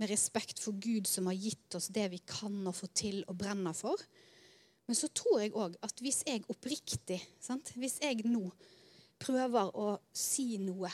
med 0.00 0.10
respekt 0.10 0.62
for 0.62 0.76
Gud 0.80 1.06
som 1.08 1.28
har 1.28 1.36
gitt 1.36 1.76
oss 1.76 1.90
det 1.92 2.08
vi 2.14 2.22
kan 2.24 2.56
og 2.66 2.76
få 2.76 2.88
til 2.96 3.20
og 3.28 3.36
brenner 3.40 3.76
for. 3.76 4.00
Men 4.88 4.96
så 4.98 5.10
tror 5.14 5.42
jeg 5.42 5.54
òg 5.54 5.76
at 5.86 6.00
hvis 6.02 6.24
jeg 6.26 6.46
oppriktig, 6.50 7.20
sant? 7.38 7.74
hvis 7.76 8.00
jeg 8.02 8.24
nå 8.26 8.48
prøver 9.20 9.70
å 9.76 9.92
si 10.16 10.56
noe 10.58 10.90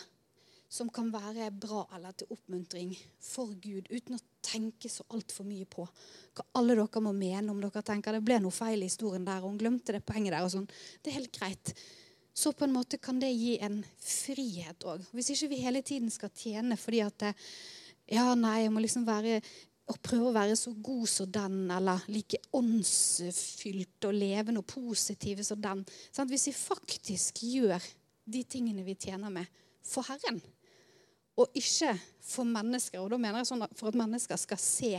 som 0.69 0.91
kan 0.91 1.13
være 1.15 1.53
bra 1.55 1.85
eller 1.95 2.17
til 2.19 2.33
oppmuntring 2.35 2.91
for 3.23 3.55
Gud, 3.63 3.87
uten 3.89 4.19
å 4.19 4.25
tenke 4.45 4.91
så 4.91 5.07
altfor 5.15 5.47
mye 5.47 5.69
på 5.71 5.87
hva 5.87 6.47
alle 6.59 6.75
dere 6.77 7.03
må 7.07 7.15
mene 7.17 7.55
om 7.55 7.63
dere 7.63 7.85
tenker 7.87 8.19
det 8.19 8.25
ble 8.27 8.41
noe 8.43 8.55
feil 8.55 8.83
i 8.83 8.91
historien 8.91 9.25
der, 9.25 9.41
og 9.41 9.55
hun 9.55 9.63
glemte 9.63 9.95
det 9.95 10.03
poenget 10.05 10.35
der, 10.35 10.43
og 10.45 10.53
sånn. 10.53 10.69
Det 11.01 11.13
er 11.13 11.21
helt 11.21 11.33
greit. 11.39 11.73
Så 12.37 12.53
på 12.53 12.67
en 12.67 12.75
måte 12.75 12.99
kan 13.01 13.23
det 13.23 13.31
gi 13.33 13.55
en 13.65 13.79
frihet 14.03 14.85
òg. 14.85 15.07
Hvis 15.17 15.33
ikke 15.33 15.55
vi 15.55 15.63
hele 15.63 15.81
tiden 15.87 16.13
skal 16.13 16.35
tjene 16.37 16.77
fordi 16.77 17.01
at 17.07 17.17
det, 17.23 17.33
ja, 18.11 18.29
nei, 18.39 18.61
jeg 18.65 18.73
må 18.75 18.83
liksom 18.85 19.07
være 19.07 19.41
og 19.87 20.01
prøve 20.03 20.31
å 20.33 20.35
være 20.35 20.57
så 20.59 20.73
god 20.83 21.07
som 21.11 21.29
den, 21.31 21.59
eller 21.71 22.03
like 22.11 22.41
åndsfylt 22.59 24.09
og 24.09 24.17
levende 24.19 24.63
og 24.63 24.67
positive 24.67 25.45
som 25.47 25.61
den. 25.63 25.85
Sånn, 26.11 26.31
hvis 26.31 26.49
vi 26.51 26.55
faktisk 26.59 27.45
gjør 27.47 27.87
de 28.27 28.43
tingene 28.51 28.83
vi 28.87 28.97
tjener 28.99 29.31
med, 29.31 29.47
for 29.87 30.07
Herren, 30.09 30.41
og 31.37 31.53
ikke 31.55 31.93
for 32.25 32.49
mennesker 32.49 32.97
Og 32.97 33.11
da 33.13 33.19
mener 33.21 33.43
jeg 33.43 33.51
sånn 33.51 33.67
at 33.67 33.75
for 33.77 33.91
at 33.91 33.99
mennesker 34.01 34.39
skal 34.41 34.59
se 34.59 34.95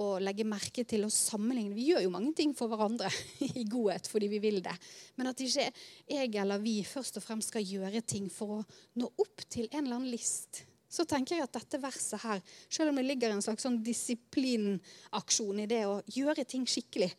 og 0.00 0.22
legge 0.22 0.46
merke 0.46 0.86
til 0.88 1.04
og 1.04 1.12
sammenligne. 1.12 1.74
Vi 1.76 1.90
gjør 1.90 2.06
jo 2.06 2.12
mange 2.14 2.32
ting 2.38 2.54
for 2.56 2.70
hverandre 2.70 3.10
i 3.60 3.66
godhet 3.68 4.08
fordi 4.08 4.30
vi 4.32 4.40
vil 4.42 4.62
det. 4.64 4.72
Men 5.18 5.30
at 5.30 5.42
ikke 5.44 5.68
jeg 6.08 6.32
eller 6.40 6.62
vi 6.62 6.78
først 6.88 7.20
og 7.20 7.26
fremst 7.26 7.52
skal 7.52 7.66
gjøre 7.66 8.00
ting 8.00 8.30
for 8.32 8.56
å 8.56 8.64
nå 9.02 9.10
opp 9.20 9.44
til 9.50 9.68
en 9.68 9.84
eller 9.84 9.98
annen 10.00 10.14
list 10.14 10.62
så 10.90 11.06
tenker 11.06 11.36
jeg 11.36 11.46
at 11.46 11.54
dette 11.54 11.78
verset 11.82 12.22
her, 12.24 12.40
selv 12.68 12.90
om 12.90 12.98
det 12.98 13.06
ligger 13.06 13.30
en 13.30 13.44
slags 13.44 13.62
sånn 13.62 13.78
disiplinaksjon 13.86 15.62
i 15.62 15.68
det 15.70 15.84
å 15.86 16.00
gjøre 16.10 16.44
ting 16.48 16.66
skikkelig, 16.66 17.12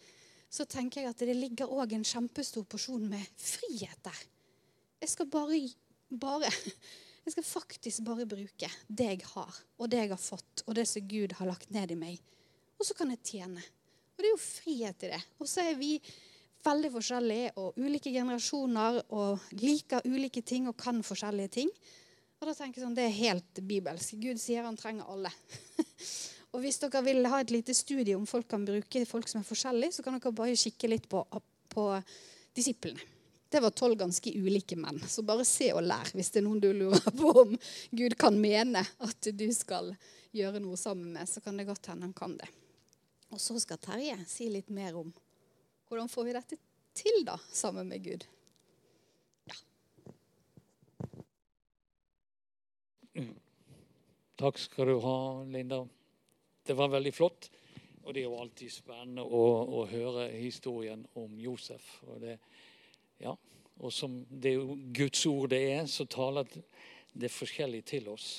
så 0.52 0.66
tenker 0.68 1.02
jeg 1.02 1.14
at 1.14 1.24
det 1.24 1.38
ligger 1.38 1.72
òg 1.72 1.96
en 1.96 2.04
kjempestor 2.04 2.66
porsjon 2.68 3.06
med 3.08 3.24
frihet 3.40 4.02
der. 4.04 4.20
Jeg 5.02 5.14
skal 5.14 5.32
bare, 5.32 5.62
bare 6.12 6.52
Jeg 7.22 7.36
skal 7.36 7.46
faktisk 7.46 8.02
bare 8.02 8.26
bruke 8.26 8.68
det 8.90 9.06
jeg 9.06 9.26
har, 9.36 9.58
og 9.78 9.90
det 9.94 10.00
jeg 10.00 10.10
har 10.10 10.20
fått, 10.20 10.64
og 10.66 10.74
det 10.74 10.88
som 10.90 11.06
Gud 11.06 11.36
har 11.38 11.52
lagt 11.52 11.70
ned 11.70 11.94
i 11.94 11.98
meg. 12.00 12.18
Og 12.82 12.88
så 12.88 12.96
kan 12.98 13.12
jeg 13.14 13.22
tjene. 13.22 13.62
Og 13.62 14.24
det 14.24 14.26
er 14.26 14.34
jo 14.34 14.42
frihet 14.42 15.06
i 15.06 15.12
det. 15.12 15.20
Og 15.38 15.50
så 15.50 15.68
er 15.70 15.78
vi 15.78 15.92
veldig 16.66 16.92
forskjellige 16.96 17.52
og 17.62 17.78
ulike 17.78 18.14
generasjoner 18.14 18.98
og 19.14 19.54
liker 19.62 20.06
ulike 20.10 20.42
ting 20.42 20.66
og 20.70 20.80
kan 20.82 21.04
forskjellige 21.06 21.54
ting. 21.60 21.70
Og 22.42 22.50
da 22.50 22.56
tenker 22.58 22.82
jeg 22.82 22.88
sånn, 22.88 22.98
Det 22.98 23.06
er 23.06 23.18
helt 23.20 23.62
bibelsk. 23.70 24.18
Gud 24.18 24.42
sier 24.42 24.66
han 24.66 24.78
trenger 24.78 25.10
alle. 25.14 25.30
og 26.52 26.64
Hvis 26.64 26.82
dere 26.82 27.04
vil 27.06 27.30
ha 27.30 27.42
et 27.42 27.54
lite 27.54 27.76
studie 27.78 28.18
om 28.18 28.26
folk 28.26 28.50
kan 28.50 28.66
bruke 28.66 29.06
folk 29.06 29.30
som 29.30 29.44
er 29.44 29.48
forskjellige, 29.48 30.00
så 30.00 30.06
kan 30.06 30.18
dere 30.18 30.34
bare 30.34 30.58
kikke 30.58 30.90
litt 30.90 31.06
på, 31.12 31.22
på 31.70 31.86
disiplene. 32.58 33.06
Det 33.52 33.60
var 33.60 33.74
tolv 33.76 33.98
ganske 34.00 34.32
ulike 34.32 34.78
menn. 34.80 34.98
Så 35.12 35.26
bare 35.28 35.46
se 35.46 35.70
og 35.76 35.84
lær 35.84 36.10
hvis 36.16 36.32
det 36.32 36.40
er 36.40 36.48
noen 36.48 36.62
du 36.64 36.70
lurer 36.72 37.14
på 37.20 37.34
om 37.44 37.54
Gud 37.92 38.16
kan 38.18 38.38
mene 38.40 38.82
at 39.04 39.32
du 39.36 39.48
skal 39.54 39.92
gjøre 40.32 40.64
noe 40.64 40.80
sammen 40.80 41.12
med. 41.14 41.30
Så 41.30 41.44
kan 41.44 41.60
det 41.60 41.68
godt 41.68 41.92
hende 41.92 42.08
han 42.08 42.16
kan 42.16 42.38
det. 42.40 42.48
Og 43.36 43.44
så 43.44 43.60
skal 43.62 43.80
Terje 43.84 44.18
si 44.28 44.50
litt 44.50 44.72
mer 44.74 44.96
om 44.98 45.12
hvordan 45.92 46.10
får 46.10 46.26
vi 46.26 46.36
dette 46.40 46.58
til 46.96 47.26
da, 47.28 47.36
sammen 47.52 47.92
med 47.92 48.02
Gud. 48.08 48.24
Takk 54.40 54.58
skal 54.58 54.88
du 54.88 55.00
ha, 55.04 55.44
Linda. 55.44 55.84
Det 56.64 56.74
var 56.74 56.92
veldig 56.94 57.12
flott. 57.14 57.50
Og 58.02 58.14
det 58.14 58.24
er 58.24 58.30
jo 58.30 58.38
alltid 58.42 58.72
spennende 58.74 59.24
å, 59.26 59.42
å 59.68 59.86
høre 59.92 60.30
historien 60.34 61.04
om 61.20 61.34
Josef. 61.40 61.84
Og, 62.08 62.22
det, 62.24 62.38
ja, 63.22 63.36
og 63.78 63.94
som 63.94 64.16
det 64.32 64.54
er 64.54 64.62
jo 64.62 64.78
Guds 64.96 65.26
ord 65.30 65.52
det 65.54 65.62
er, 65.74 65.84
så 65.92 66.08
taler 66.10 66.48
det 67.12 67.30
forskjellig 67.30 67.84
til 67.92 68.08
oss 68.10 68.30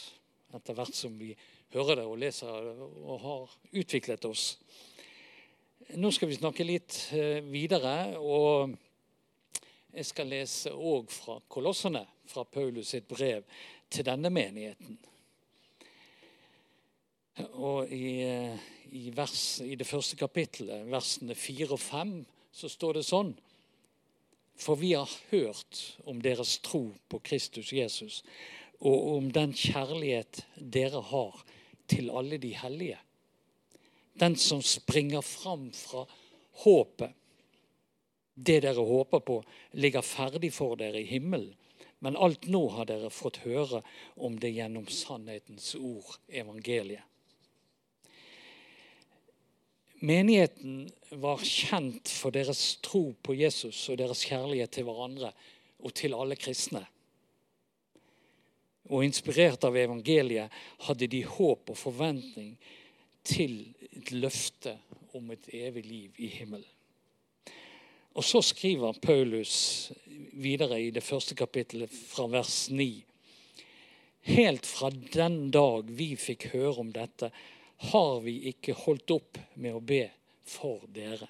etter 0.56 0.76
hvert 0.76 0.96
som 0.96 1.14
vi 1.20 1.30
hører 1.72 2.00
det 2.00 2.08
og 2.08 2.18
leser 2.20 2.66
det 2.66 2.72
og 2.80 3.20
har 3.22 3.54
utviklet 3.82 4.26
oss. 4.28 4.46
Nå 6.00 6.10
skal 6.12 6.30
vi 6.32 6.40
snakke 6.40 6.66
litt 6.66 6.96
eh, 7.16 7.44
videre. 7.44 8.16
og 8.18 8.72
jeg 9.92 10.08
skal 10.08 10.30
lese 10.32 10.72
òg 10.72 11.10
fra 11.12 11.36
Kolossene, 11.52 12.00
fra 12.24 12.46
Paulus 12.48 12.94
sitt 12.94 13.08
brev 13.10 13.44
til 13.92 14.06
denne 14.06 14.30
menigheten. 14.32 14.98
Og 17.52 17.92
i, 17.92 18.22
i, 18.92 19.06
vers, 19.16 19.60
i 19.64 19.76
det 19.78 19.88
første 19.88 20.18
kapittelet, 20.20 20.88
versene 20.92 21.36
fire 21.38 21.72
og 21.76 21.80
fem, 21.80 22.18
så 22.52 22.68
står 22.68 22.98
det 23.00 23.06
sånn 23.08 23.32
For 24.60 24.76
vi 24.76 24.92
har 24.92 25.10
hørt 25.30 25.80
om 26.04 26.20
deres 26.20 26.58
tro 26.64 26.90
på 27.08 27.22
Kristus 27.24 27.72
Jesus 27.72 28.20
og 28.82 29.16
om 29.16 29.30
den 29.32 29.54
kjærlighet 29.54 30.42
dere 30.56 31.00
har 31.12 31.42
til 31.90 32.10
alle 32.10 32.38
de 32.42 32.50
hellige. 32.58 32.98
Den 34.18 34.36
som 34.36 34.62
springer 34.62 35.22
fram 35.22 35.70
fra 35.72 36.04
håpet. 36.64 37.14
Det 38.34 38.58
dere 38.64 38.82
håper 38.82 39.20
på, 39.20 39.38
ligger 39.78 40.02
ferdig 40.02 40.50
for 40.54 40.76
dere 40.80 41.02
i 41.02 41.08
himmelen. 41.08 41.54
Men 42.02 42.18
alt 42.18 42.48
nå 42.50 42.64
har 42.74 42.88
dere 42.90 43.12
fått 43.14 43.44
høre 43.44 43.78
om 44.18 44.34
det 44.42 44.50
gjennom 44.56 44.88
sannhetens 44.90 45.74
ord, 45.78 46.16
evangeliet. 46.26 47.06
Menigheten 50.02 50.88
var 51.22 51.44
kjent 51.46 52.10
for 52.10 52.34
deres 52.34 52.80
tro 52.82 53.12
på 53.22 53.36
Jesus 53.38 53.84
og 53.92 54.00
deres 54.00 54.24
kjærlighet 54.26 54.72
til 54.74 54.88
hverandre 54.88 55.30
og 55.78 55.94
til 55.94 56.16
alle 56.18 56.34
kristne. 56.34 56.82
Og 58.90 59.06
inspirert 59.06 59.62
av 59.62 59.78
evangeliet 59.78 60.50
hadde 60.88 61.06
de 61.06 61.22
håp 61.22 61.70
og 61.70 61.78
forventning 61.78 62.56
til 63.22 63.60
et 63.92 64.10
løfte 64.10 64.74
om 65.14 65.30
et 65.30 65.46
evig 65.54 65.86
liv 65.86 66.18
i 66.18 66.32
himmelen. 66.34 66.66
Og 68.12 68.24
så 68.24 68.42
skriver 68.44 68.98
Paulus 69.00 69.92
videre 70.32 70.80
i 70.82 70.90
det 70.92 71.04
første 71.04 71.36
kapittelet 71.38 71.92
fra 71.92 72.26
vers 72.28 72.66
9. 72.70 72.90
Helt 74.28 74.66
fra 74.68 74.90
den 74.90 75.50
dag 75.50 75.88
vi 75.88 76.12
fikk 76.20 76.50
høre 76.52 76.76
om 76.84 76.92
dette, 76.92 77.32
har 77.90 78.20
vi 78.22 78.36
ikke 78.52 78.76
holdt 78.84 79.10
opp 79.16 79.40
med 79.58 79.74
å 79.74 79.80
be 79.82 80.04
for 80.46 80.84
dere. 80.94 81.26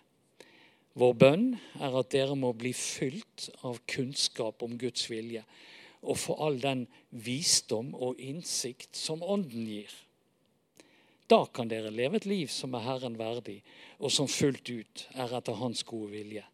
Vår 0.98 1.14
bønn 1.16 1.46
er 1.80 1.94
at 1.96 2.10
dere 2.12 2.34
må 2.36 2.50
bli 2.52 2.74
fylt 2.76 3.48
av 3.64 3.78
kunnskap 3.88 4.60
om 4.66 4.74
Guds 4.76 5.06
vilje, 5.08 5.44
og 6.02 6.18
få 6.18 6.36
all 6.44 6.58
den 6.60 6.84
visdom 7.14 7.94
og 7.94 8.20
innsikt 8.20 8.98
som 8.98 9.22
Ånden 9.22 9.70
gir. 9.70 9.92
Da 11.30 11.46
kan 11.46 11.70
dere 11.70 11.94
leve 11.94 12.18
et 12.18 12.28
liv 12.28 12.50
som 12.52 12.74
er 12.76 12.84
Herren 12.84 13.16
verdig, 13.16 13.62
og 14.02 14.12
som 14.12 14.28
fullt 14.28 14.68
ut 14.68 15.06
er 15.14 15.32
etter 15.38 15.56
Hans 15.62 15.86
gode 15.88 16.10
vilje. 16.12 16.44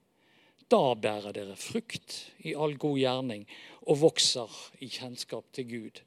Da 0.68 0.92
bærer 0.94 1.32
dere 1.32 1.56
frukt 1.56 2.18
i 2.44 2.52
all 2.52 2.76
god 2.76 2.98
gjerning 3.00 3.46
og 3.88 4.02
vokser 4.02 4.52
i 4.84 4.90
kjennskap 4.92 5.46
til 5.56 5.68
Gud. 5.70 6.02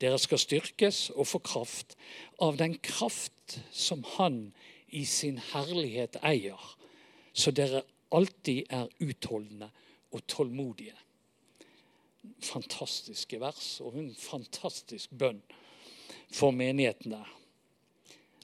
Dere 0.00 0.18
skal 0.20 0.40
styrkes 0.40 1.10
og 1.12 1.28
få 1.28 1.40
kraft 1.44 1.96
av 2.40 2.56
den 2.60 2.78
kraft 2.84 3.58
som 3.72 4.04
Han 4.16 4.52
i 4.88 5.04
sin 5.08 5.38
herlighet 5.52 6.18
eier, 6.24 6.60
så 7.32 7.52
dere 7.52 7.84
alltid 8.14 8.72
er 8.72 8.88
utholdende 9.04 9.70
og 10.12 10.24
tålmodige. 10.28 10.96
Fantastiske 12.44 13.40
vers 13.40 13.78
og 13.84 13.96
en 14.00 14.12
fantastisk 14.16 15.12
bønn 15.12 15.42
for 16.32 16.56
menigheten 16.56 17.12
der. 17.16 17.32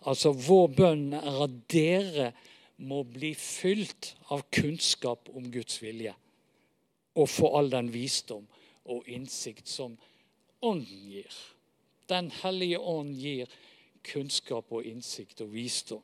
Altså, 0.06 0.32
vår 0.34 0.66
bønn 0.76 1.12
er 1.14 1.44
at 1.44 1.58
dere 1.70 2.32
må 2.82 3.02
bli 3.06 3.32
fylt 3.38 4.14
av 4.34 4.42
kunnskap 4.50 5.30
om 5.32 5.46
Guds 5.54 5.78
vilje. 5.82 6.14
Og 7.14 7.28
få 7.30 7.52
all 7.58 7.70
den 7.70 7.92
visdom 7.94 8.46
og 8.90 9.08
innsikt 9.08 9.68
som 9.70 9.98
Ånden 10.62 11.08
gir. 11.10 11.34
Den 12.06 12.28
hellige 12.30 12.78
ånd 12.78 13.16
gir 13.18 13.50
kunnskap 14.06 14.70
og 14.70 14.86
innsikt 14.86 15.40
og 15.42 15.50
visdom. 15.50 16.02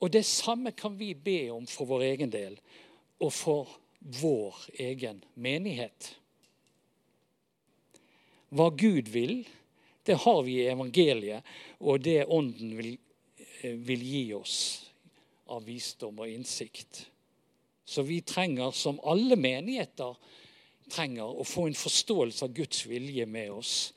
Og 0.00 0.12
det 0.12 0.24
samme 0.28 0.72
kan 0.76 0.96
vi 0.96 1.10
be 1.12 1.50
om 1.52 1.66
for 1.68 1.88
vår 1.88 2.06
egen 2.08 2.32
del 2.32 2.56
og 3.20 3.32
for 3.32 3.76
vår 4.20 4.56
egen 4.80 5.22
menighet. 5.34 6.10
Hva 8.48 8.70
Gud 8.72 9.12
vil, 9.12 9.42
det 10.08 10.20
har 10.24 10.42
vi 10.46 10.60
i 10.62 10.68
evangeliet, 10.72 11.44
og 11.80 12.00
det 12.04 12.22
Ånden 12.24 12.76
vil, 12.78 12.92
eh, 13.60 13.76
vil 13.76 14.04
gi 14.04 14.26
oss 14.36 14.85
av 15.46 15.64
visdom 15.64 16.18
og 16.20 16.30
innsikt. 16.30 17.06
Så 17.84 18.02
vi 18.02 18.20
trenger, 18.26 18.70
som 18.70 18.98
alle 19.06 19.36
menigheter 19.38 20.16
trenger, 20.90 21.26
å 21.26 21.44
få 21.46 21.68
en 21.68 21.78
forståelse 21.78 22.44
av 22.46 22.54
Guds 22.54 22.86
vilje 22.86 23.26
med 23.26 23.52
oss. 23.54 23.92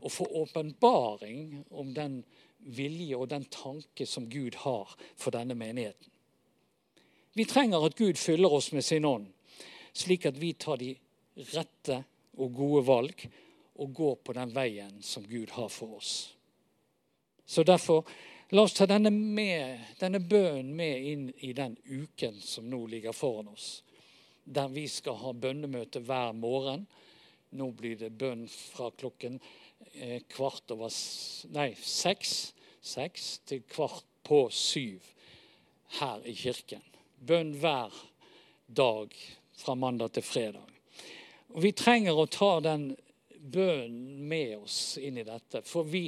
Og 0.00 0.12
få 0.12 0.26
åpenbaring 0.42 1.64
om 1.70 1.92
den 1.94 2.22
vilje 2.58 3.16
og 3.16 3.28
den 3.28 3.44
tanke 3.52 4.06
som 4.08 4.28
Gud 4.30 4.56
har 4.64 4.90
for 5.16 5.34
denne 5.34 5.54
menigheten. 5.54 6.10
Vi 7.34 7.44
trenger 7.44 7.84
at 7.84 7.96
Gud 7.98 8.18
fyller 8.18 8.52
oss 8.52 8.70
med 8.72 8.84
sin 8.84 9.04
ånd, 9.04 9.26
slik 9.92 10.26
at 10.26 10.38
vi 10.38 10.52
tar 10.54 10.78
de 10.78 10.92
rette 11.52 11.98
og 12.38 12.54
gode 12.54 12.84
valg 12.86 13.24
og 13.74 13.94
går 13.94 14.14
på 14.22 14.36
den 14.36 14.52
veien 14.54 15.02
som 15.02 15.26
Gud 15.26 15.50
har 15.56 15.68
for 15.68 15.98
oss. 15.98 16.34
Så 17.46 17.62
derfor 17.66 18.06
La 18.54 18.62
oss 18.62 18.72
ta 18.72 18.86
denne, 18.86 19.10
med, 19.10 19.80
denne 19.98 20.20
bønnen 20.22 20.76
med 20.78 21.06
inn 21.10 21.22
i 21.42 21.48
den 21.58 21.72
uken 21.90 22.36
som 22.38 22.68
nå 22.70 22.84
ligger 22.86 23.10
foran 23.10 23.48
oss. 23.50 23.82
Der 24.44 24.68
vi 24.70 24.84
skal 24.86 25.16
ha 25.24 25.32
bønnemøte 25.34 25.98
hver 26.06 26.30
morgen. 26.38 26.84
Nå 27.58 27.66
blir 27.74 27.96
det 27.98 28.12
bønn 28.14 28.44
fra 28.46 28.92
klokken 28.94 29.40
eh, 29.98 30.20
kvart 30.30 30.70
over 30.70 30.94
Nei, 31.56 31.72
seks, 31.74 32.52
seks 32.78 33.24
til 33.50 33.64
kvart 33.72 34.06
på 34.22 34.44
syv 34.54 35.02
her 35.98 36.22
i 36.22 36.36
kirken. 36.38 36.86
Bønn 37.18 37.56
hver 37.58 37.90
dag 38.70 39.18
fra 39.64 39.74
mandag 39.74 40.14
til 40.14 40.28
fredag. 40.28 40.70
Og 41.50 41.58
Vi 41.66 41.74
trenger 41.74 42.14
å 42.14 42.30
ta 42.30 42.60
den 42.62 42.92
bønnen 43.34 44.22
med 44.30 44.60
oss 44.60 44.94
inn 45.02 45.18
i 45.18 45.26
dette. 45.26 45.66
For 45.66 45.82
vi, 45.82 46.06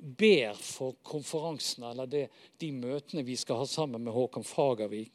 ber 0.00 0.56
for 0.58 0.96
konferansene 1.06 1.90
eller 1.92 2.10
det, 2.10 2.26
de 2.60 2.70
møtene 2.72 3.24
vi 3.26 3.36
skal 3.38 3.62
ha 3.62 3.66
sammen 3.68 4.04
med 4.04 4.14
Håkon 4.14 4.46
Fagervik 4.46 5.12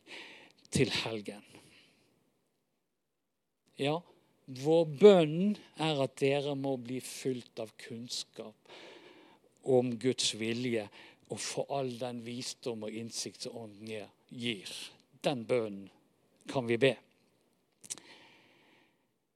til 0.74 0.92
helgen. 1.04 1.44
Ja, 3.82 3.98
vår 4.46 4.86
bønn 5.02 5.56
er 5.82 6.04
at 6.06 6.20
dere 6.22 6.54
må 6.56 6.76
bli 6.80 7.02
fylt 7.04 7.60
av 7.60 7.74
kunnskap 7.82 8.76
om 9.66 9.96
Guds 10.00 10.36
vilje 10.38 10.86
og 11.34 11.42
for 11.42 11.72
all 11.74 11.90
den 12.00 12.22
visdom 12.26 12.86
og 12.86 12.94
innsikt 12.94 13.48
som 13.48 13.58
Ånden 13.66 14.06
gir. 14.30 14.72
Den 15.26 15.44
bønnen 15.50 15.90
kan 16.52 16.68
vi 16.70 16.78
be. 16.78 16.94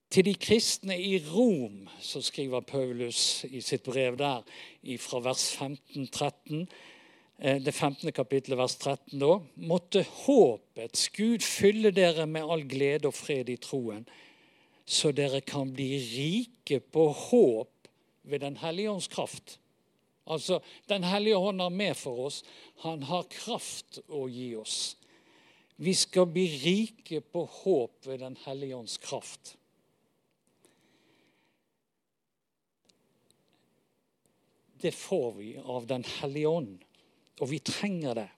Til 0.09 0.25
de 0.25 0.31
kristne 0.33 0.95
i 0.97 1.19
Rom, 1.21 1.83
så 2.01 2.17
skriver 2.25 2.63
Paulus 2.65 3.43
i 3.45 3.59
sitt 3.61 3.85
brev 3.85 4.15
der, 4.17 4.41
fra 4.97 5.19
vers 5.21 5.43
15, 5.53 6.07
13, 6.07 6.63
eh, 7.37 7.59
det 7.61 7.73
15. 7.75 8.09
kapittelet, 8.11 8.57
vers 8.57 8.73
13 8.81 9.19
da, 9.21 9.35
måtte 9.69 10.01
håpets 10.23 11.11
Gud 11.13 11.45
fylle 11.45 11.91
dere 11.93 12.25
med 12.25 12.41
all 12.41 12.65
glede 12.65 13.11
og 13.11 13.13
fred 13.13 13.51
i 13.53 13.59
troen, 13.61 14.07
så 14.89 15.11
dere 15.13 15.43
kan 15.45 15.69
bli 15.77 15.91
rike 16.01 16.81
på 16.81 17.05
håp 17.13 17.91
ved 18.23 18.41
Den 18.41 18.57
hellige 18.57 18.89
ånds 18.89 19.07
kraft. 19.07 19.59
Altså, 20.25 20.59
Den 20.89 21.03
hellige 21.03 21.37
ånd 21.37 21.61
er 21.61 21.69
med 21.69 21.93
for 21.93 22.25
oss. 22.25 22.41
Han 22.81 23.03
har 23.03 23.29
kraft 23.29 24.01
å 24.09 24.25
gi 24.25 24.55
oss. 24.55 24.97
Vi 25.77 25.93
skal 25.93 26.25
bli 26.25 26.47
rike 26.65 27.21
på 27.21 27.45
håp 27.45 28.09
ved 28.09 28.19
Den 28.25 28.37
hellige 28.45 28.75
ånds 28.75 28.97
kraft. 28.97 29.58
Det 34.81 34.91
får 34.95 35.31
vi 35.37 35.53
av 35.57 35.87
Den 35.87 36.03
hellige 36.03 36.47
ånd. 36.47 36.77
Og 37.39 37.49
vi 37.51 37.59
trenger 37.63 38.15
det. 38.15 38.29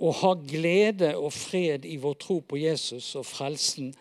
Å 0.00 0.12
ha 0.22 0.32
glede 0.34 1.12
og 1.18 1.32
fred 1.36 1.84
i 1.84 1.98
vår 2.00 2.16
tro 2.20 2.38
på 2.40 2.60
Jesus 2.60 3.12
og 3.20 3.26
frelsen 3.28 3.92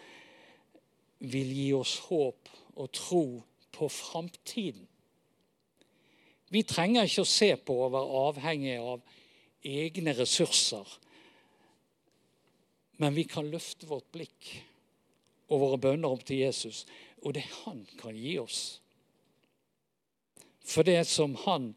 vil 1.20 1.52
gi 1.52 1.72
oss 1.76 1.98
håp 2.08 2.52
og 2.80 2.92
tro 2.96 3.24
på 3.76 3.90
framtiden. 3.92 4.86
Vi 6.50 6.64
trenger 6.66 7.06
ikke 7.06 7.26
å 7.26 7.30
se 7.30 7.52
på 7.62 7.76
å 7.76 7.92
være 7.94 8.22
avhengige 8.24 8.80
av 8.96 9.04
egne 9.66 10.16
ressurser. 10.18 10.88
Men 13.00 13.14
vi 13.16 13.28
kan 13.30 13.52
løfte 13.52 13.88
vårt 13.88 14.10
blikk 14.16 14.54
og 15.50 15.62
våre 15.62 15.82
bønner 15.82 16.12
opp 16.12 16.26
til 16.28 16.42
Jesus, 16.44 16.86
og 17.22 17.36
det 17.38 17.46
han 17.64 17.84
kan 18.00 18.18
gi 18.18 18.38
oss. 18.42 18.80
For 20.66 20.84
det 20.84 21.04
som 21.08 21.36
han 21.46 21.74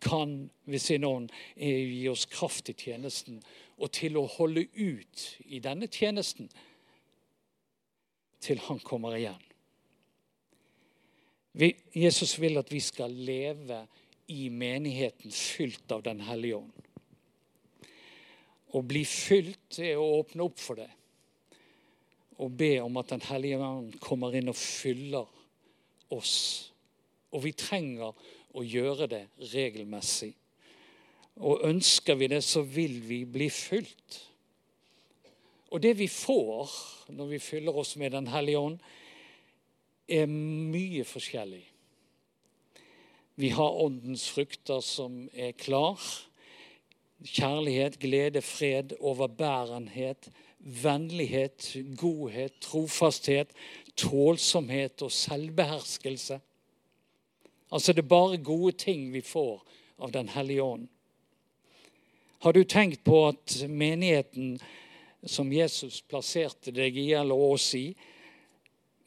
kan 0.00 0.50
ved 0.64 0.82
sin 0.82 1.04
ånd, 1.04 1.30
er 1.56 1.78
å 1.78 1.90
gi 1.94 2.06
oss 2.10 2.26
kraft 2.30 2.68
i 2.68 2.76
tjenesten 2.76 3.40
og 3.78 3.90
til 3.94 4.18
å 4.18 4.28
holde 4.36 4.66
ut 4.74 5.24
i 5.46 5.60
denne 5.62 5.88
tjenesten 5.90 6.50
til 8.44 8.60
han 8.66 8.80
kommer 8.84 9.16
igjen. 9.16 9.40
Jesus 11.94 12.34
vil 12.42 12.58
at 12.58 12.72
vi 12.72 12.80
skal 12.82 13.14
leve 13.14 13.84
i 14.34 14.48
menigheten 14.50 15.30
fylt 15.30 15.92
av 15.94 16.02
Den 16.02 16.20
hellige 16.26 16.58
ånd. 16.58 16.90
Å 18.74 18.82
bli 18.82 19.04
fylt 19.06 19.78
er 19.78 20.00
å 20.00 20.18
åpne 20.18 20.48
opp 20.48 20.58
for 20.58 20.80
det 20.80 20.90
og 22.42 22.56
be 22.58 22.80
om 22.82 22.96
at 22.98 23.12
Den 23.12 23.22
hellige 23.28 23.62
ånd 23.62 23.98
kommer 24.02 24.34
inn 24.34 24.50
og 24.50 24.58
fyller 24.58 25.28
oss. 26.14 26.72
Og 27.34 27.42
vi 27.44 27.52
trenger 27.58 28.14
å 28.54 28.62
gjøre 28.62 29.08
det 29.10 29.24
regelmessig. 29.52 30.32
Og 31.42 31.64
ønsker 31.66 32.14
vi 32.14 32.30
det, 32.30 32.44
så 32.46 32.62
vil 32.62 33.00
vi 33.02 33.24
bli 33.26 33.48
fylt. 33.50 34.20
Og 35.74 35.82
det 35.82 35.96
vi 35.98 36.06
får 36.06 36.70
når 37.14 37.32
vi 37.32 37.42
fyller 37.42 37.74
oss 37.74 37.96
med 37.98 38.14
Den 38.14 38.30
hellige 38.30 38.58
ånd, 38.58 38.78
er 40.06 40.28
mye 40.30 41.02
forskjellig. 41.08 41.64
Vi 43.34 43.48
har 43.50 43.80
åndens 43.82 44.28
frukter 44.30 44.80
som 44.84 45.24
er 45.32 45.56
klar. 45.58 45.98
Kjærlighet, 47.24 47.98
glede, 47.98 48.42
fred, 48.42 48.94
overbærenhet, 49.00 50.28
vennlighet, 50.58 51.72
godhet, 51.98 52.54
trofasthet, 52.62 53.50
tålsomhet 53.96 55.02
og 55.02 55.12
selvbeherskelse. 55.12 56.38
Altså 57.74 57.92
det 57.92 58.04
er 58.04 58.10
bare 58.14 58.38
gode 58.38 58.76
ting 58.78 59.08
vi 59.10 59.20
får 59.24 59.62
av 59.98 60.12
Den 60.14 60.28
hellige 60.30 60.62
ånd. 60.62 60.88
Har 62.44 62.52
du 62.52 62.62
tenkt 62.64 63.04
på 63.04 63.26
at 63.32 63.56
menigheten 63.68 64.58
som 65.26 65.52
Jesus 65.52 66.02
plasserte 66.06 66.70
deg 66.74 66.96
i, 67.00 67.08
eller 67.16 67.34
oss 67.34 67.70
i, 67.74 67.94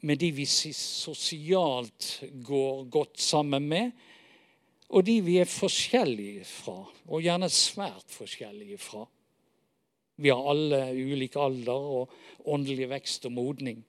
med 0.00 0.18
de 0.18 0.30
vi 0.34 0.46
sosialt 0.46 2.08
går 2.44 2.84
godt 2.92 3.20
sammen 3.22 3.68
med, 3.70 3.92
og 4.88 5.04
de 5.06 5.18
vi 5.22 5.36
er 5.40 5.48
forskjellige 5.48 6.44
fra, 6.48 6.80
og 7.06 7.22
gjerne 7.22 7.48
svært 7.52 8.10
forskjellige 8.10 8.78
fra. 8.82 9.04
Vi 10.18 10.32
har 10.34 10.50
alle 10.50 10.80
ulik 10.96 11.36
alder 11.38 11.92
og 12.00 12.16
åndelig 12.50 12.88
vekst 12.90 13.28
og 13.30 13.36
modning, 13.36 13.84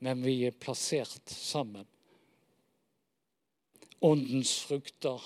men 0.00 0.24
vi 0.24 0.38
er 0.48 0.56
plassert 0.56 1.36
sammen. 1.36 1.84
Åndens 4.00 4.58
frukter 4.66 5.22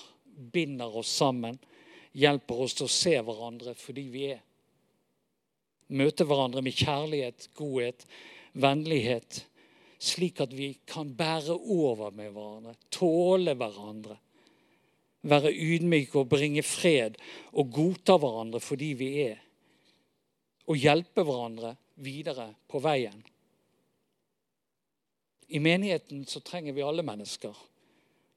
binder 0.51 0.97
oss 0.97 1.11
sammen, 1.11 1.57
hjelper 2.11 2.63
oss 2.65 2.75
til 2.77 2.87
å 2.87 2.93
se 2.93 3.13
hverandre 3.19 3.75
fordi 3.77 4.05
vi 4.11 4.25
er. 4.35 4.41
Møte 5.91 6.23
hverandre 6.27 6.63
med 6.63 6.75
kjærlighet, 6.79 7.49
godhet, 7.57 8.05
vennlighet, 8.53 9.41
slik 10.01 10.39
at 10.43 10.53
vi 10.55 10.73
kan 10.87 11.11
bære 11.17 11.55
over 11.55 12.13
med 12.15 12.31
hverandre, 12.31 12.75
tåle 12.93 13.55
hverandre. 13.59 14.17
Være 15.21 15.51
ydmyke 15.53 16.23
og 16.23 16.31
bringe 16.31 16.63
fred 16.65 17.19
og 17.51 17.69
godta 17.75 18.15
hverandre 18.17 18.61
fordi 18.63 18.93
vi 18.97 19.11
er. 19.27 19.43
Og 20.71 20.79
hjelpe 20.79 21.25
hverandre 21.27 21.75
videre 22.01 22.47
på 22.71 22.81
veien. 22.81 23.19
I 25.51 25.59
menigheten 25.59 26.23
så 26.25 26.39
trenger 26.39 26.73
vi 26.73 26.85
alle 26.85 27.03
mennesker. 27.05 27.53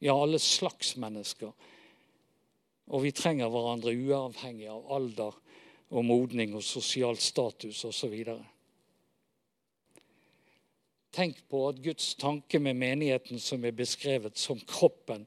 Ja, 0.05 0.23
alle 0.23 0.39
slags 0.39 0.97
mennesker. 1.01 1.53
Og 2.93 3.07
vi 3.07 3.13
trenger 3.17 3.49
hverandre 3.49 3.95
uavhengig 3.97 4.67
av 4.69 4.91
alder 4.93 5.39
og 5.97 6.05
modning 6.05 6.53
og 6.59 6.61
sosial 6.67 7.17
status 7.17 7.81
osv. 7.89 8.13
Tenk 11.17 11.41
på 11.49 11.65
at 11.71 11.81
Guds 11.81 12.13
tanke 12.21 12.61
med 12.61 12.77
menigheten 12.77 13.41
som 13.41 13.65
er 13.65 13.73
beskrevet 13.73 14.37
som 14.37 14.61
kroppen, 14.69 15.25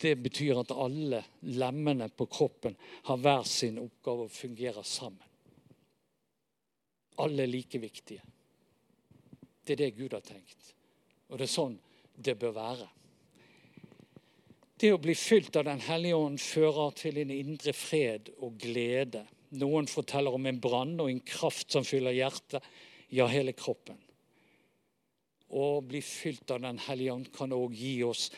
det 0.00 0.16
betyr 0.24 0.64
at 0.64 0.72
alle 0.72 1.20
lemmene 1.44 2.08
på 2.08 2.24
kroppen 2.32 2.72
har 3.04 3.20
hver 3.20 3.44
sin 3.44 3.84
oppgave 3.84 4.30
og 4.30 4.32
fungerer 4.32 4.82
sammen. 4.82 5.28
Alle 7.20 7.44
er 7.44 7.52
like 7.52 7.78
viktige. 7.78 8.22
Det 9.60 9.76
er 9.76 9.84
det 9.84 9.96
Gud 10.00 10.16
har 10.16 10.24
tenkt. 10.24 10.72
Og 11.28 11.36
det 11.36 11.52
er 11.52 11.58
sånn 11.60 11.82
det 12.14 12.36
bør 12.38 12.54
være. 12.56 12.88
Det 14.80 14.90
å 14.92 15.00
bli 15.00 15.14
fylt 15.14 15.56
av 15.56 15.66
Den 15.68 15.80
hellige 15.80 16.18
ånd 16.18 16.40
fører 16.42 16.94
til 16.98 17.20
en 17.22 17.30
indre 17.30 17.72
fred 17.72 18.30
og 18.42 18.58
glede. 18.60 19.22
Noen 19.54 19.86
forteller 19.86 20.34
om 20.34 20.46
en 20.50 20.58
brann 20.60 20.96
og 21.00 21.10
en 21.10 21.22
kraft 21.22 21.70
som 21.72 21.86
fyller 21.86 22.16
hjertet, 22.16 22.64
ja, 23.14 23.28
hele 23.30 23.54
kroppen. 23.54 24.00
Å 25.54 25.78
bli 25.86 26.00
fylt 26.02 26.50
av 26.50 26.64
Den 26.64 26.80
hellige 26.88 27.14
ånd 27.14 27.30
kan 27.32 27.54
òg 27.54 27.76
gi 27.78 28.00
oss 28.02 28.30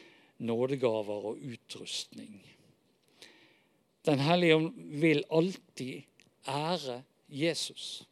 nådegaver 0.45 1.31
og 1.33 1.41
utrustning. 1.41 2.37
Den 4.07 4.21
hellige 4.23 4.59
ånd 4.61 4.75
vil 5.01 5.25
alltid 5.35 6.05
ære 6.47 7.01
Jesus 7.27 8.05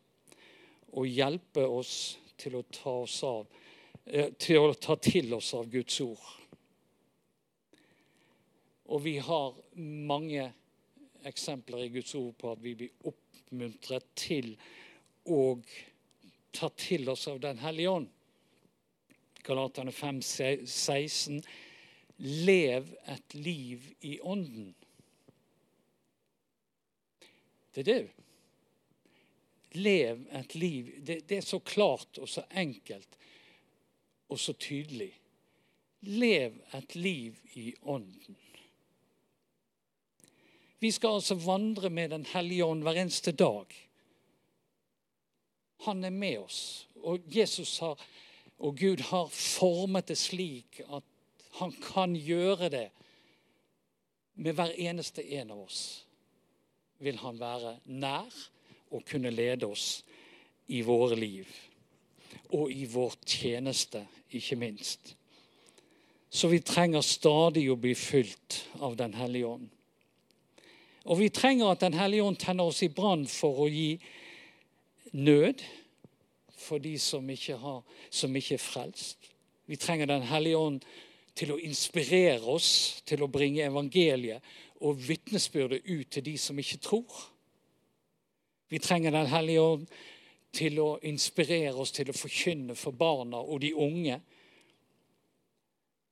og 0.95 1.07
hjelpe 1.07 1.67
oss 1.67 2.17
til 2.41 2.57
å 2.59 2.65
ta, 2.73 2.91
oss 3.05 3.21
av, 3.27 3.45
til, 4.05 4.61
å 4.61 4.75
ta 4.75 4.97
til 5.01 5.33
oss 5.35 5.55
av 5.57 5.69
Guds 5.73 6.01
ord. 6.05 6.25
Og 8.93 9.01
vi 9.05 9.17
har 9.19 9.55
mange 9.81 10.51
eksempler 11.25 11.87
i 11.87 11.93
Guds 11.95 12.15
ord 12.19 12.35
på 12.37 12.53
at 12.53 12.61
vi 12.61 12.75
blir 12.77 13.09
oppmuntret 13.09 14.11
til 14.19 14.53
å 15.25 15.57
ta 16.55 16.69
til 16.77 17.09
oss 17.09 17.27
av 17.33 17.41
Den 17.41 17.63
hellige 17.65 17.95
ånd. 17.97 18.11
Galaterne 19.45 19.93
5, 19.93 20.21
16. 20.23 21.41
Lev 22.45 22.93
et 23.11 23.35
liv 23.35 23.89
i 24.01 24.19
ånden. 24.21 24.75
Det 27.75 27.83
er 27.83 27.89
det. 27.89 28.05
Lev 29.75 30.23
et 30.31 30.55
liv. 30.55 30.93
Det, 31.01 31.19
det 31.29 31.41
er 31.41 31.47
så 31.49 31.59
klart 31.59 32.21
og 32.23 32.29
så 32.31 32.45
enkelt 32.51 33.19
og 34.29 34.39
så 34.39 34.53
tydelig. 34.53 35.13
Lev 36.01 36.57
et 36.75 36.95
liv 36.97 37.37
i 37.55 37.75
ånden. 37.83 38.37
Vi 40.79 40.91
skal 40.91 41.17
altså 41.17 41.35
vandre 41.35 41.91
med 41.91 42.11
Den 42.11 42.27
hellige 42.27 42.65
ånd 42.65 42.83
hver 42.83 43.01
eneste 43.01 43.33
dag. 43.33 43.67
Han 45.85 46.05
er 46.05 46.11
med 46.11 46.39
oss. 46.39 46.89
Og 46.95 47.21
Jesus 47.37 47.79
har, 47.79 48.01
og 48.59 48.77
Gud 48.77 49.01
har 49.01 49.29
formet 49.33 50.09
det 50.09 50.19
slik 50.19 50.81
at 50.85 51.05
han 51.59 51.73
kan 51.73 52.17
gjøre 52.17 52.69
det 52.69 52.89
med 54.35 54.53
hver 54.53 54.75
eneste 54.77 55.25
en 55.39 55.51
av 55.55 55.63
oss. 55.65 56.05
Vil 56.99 57.19
han 57.23 57.41
være 57.41 57.79
nær 57.85 58.35
og 58.91 59.05
kunne 59.09 59.31
lede 59.31 59.67
oss 59.67 60.03
i 60.67 60.83
våre 60.83 61.17
liv. 61.17 61.49
Og 62.55 62.71
i 62.73 62.85
vår 62.87 63.17
tjeneste, 63.27 64.05
ikke 64.31 64.57
minst. 64.57 65.15
Så 66.35 66.49
vi 66.51 66.61
trenger 66.67 67.03
stadig 67.07 67.69
å 67.71 67.79
bli 67.79 67.95
fylt 67.95 68.65
av 68.83 68.97
Den 68.99 69.15
hellige 69.15 69.47
ånd. 69.47 69.69
Og 71.05 71.19
vi 71.21 71.29
trenger 71.31 71.71
at 71.71 71.83
Den 71.85 71.95
hellige 71.95 72.25
ånd 72.25 72.39
tenner 72.43 72.71
oss 72.71 72.83
i 72.83 72.91
brann 72.91 73.27
for 73.31 73.67
å 73.67 73.69
gi 73.71 73.99
nød 75.15 75.63
for 76.59 76.83
de 76.83 76.97
som 76.99 77.29
ikke, 77.31 77.59
har, 77.61 77.83
som 78.11 78.37
ikke 78.37 78.57
er 78.57 78.63
frelst. 78.63 79.31
Vi 79.67 79.77
trenger 79.77 80.07
Den 80.07 80.27
hellige 80.27 80.59
ånd 80.59 80.81
til 81.35 81.53
å 81.55 81.61
inspirere 81.61 82.43
oss 82.51 83.03
til 83.07 83.23
å 83.25 83.31
bringe 83.31 83.67
evangeliet 83.67 84.43
og 84.85 85.01
vitnesbyrdet 85.01 85.87
ut 85.87 86.11
til 86.11 86.25
de 86.25 86.35
som 86.39 86.59
ikke 86.59 86.83
tror. 86.83 87.23
Vi 88.71 88.79
trenger 88.79 89.11
Den 89.11 89.31
hellige 89.31 89.63
ånd 89.63 89.87
til 90.55 90.79
å 90.83 90.89
inspirere 91.07 91.75
oss 91.75 91.93
til 91.95 92.11
å 92.11 92.17
forkynne 92.17 92.77
for 92.79 92.97
barna 92.97 93.41
og 93.43 93.61
de 93.65 93.75
unge. 93.75 94.21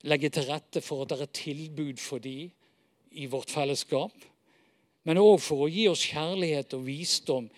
Legge 0.03 0.29
til 0.35 0.49
rette 0.49 0.83
for 0.83 1.03
at 1.03 1.13
det 1.13 1.21
er 1.23 1.33
tilbud 1.39 2.01
for 2.03 2.23
de 2.23 2.51
i 3.13 3.27
vårt 3.31 3.51
fellesskap 3.53 4.29
men 5.03 5.19
òg 5.19 5.37
for 5.43 5.65
å 5.65 5.71
gi 5.71 5.87
oss 5.91 6.05
kjærlighet 6.07 6.75
og 6.77 6.85
visdom 6.87 7.49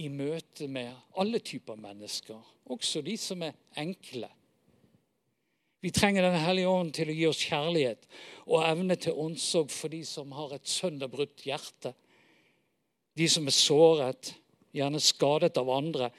i 0.00 0.08
møte 0.12 0.68
med 0.68 0.92
alle 1.20 1.40
typer 1.44 1.78
mennesker, 1.80 2.40
også 2.72 3.02
de 3.04 3.16
som 3.20 3.44
er 3.44 3.56
enkle. 3.80 4.28
Vi 5.84 5.92
trenger 5.92 6.24
Den 6.24 6.40
hellige 6.40 6.72
ånd 6.72 6.94
til 6.96 7.12
å 7.12 7.14
gi 7.14 7.26
oss 7.28 7.42
kjærlighet 7.44 8.08
og 8.46 8.64
evne 8.64 8.96
til 8.96 9.18
omsorg 9.20 9.70
for 9.70 9.92
de 9.92 10.02
som 10.08 10.32
har 10.32 10.56
et 10.56 10.68
sønderbrutt 10.68 11.44
hjerte. 11.46 11.92
De 13.16 13.28
som 13.28 13.46
er 13.46 13.54
såret, 13.54 14.32
gjerne 14.72 15.00
skadet 15.00 15.56
av 15.60 15.70
andre. 15.70 16.10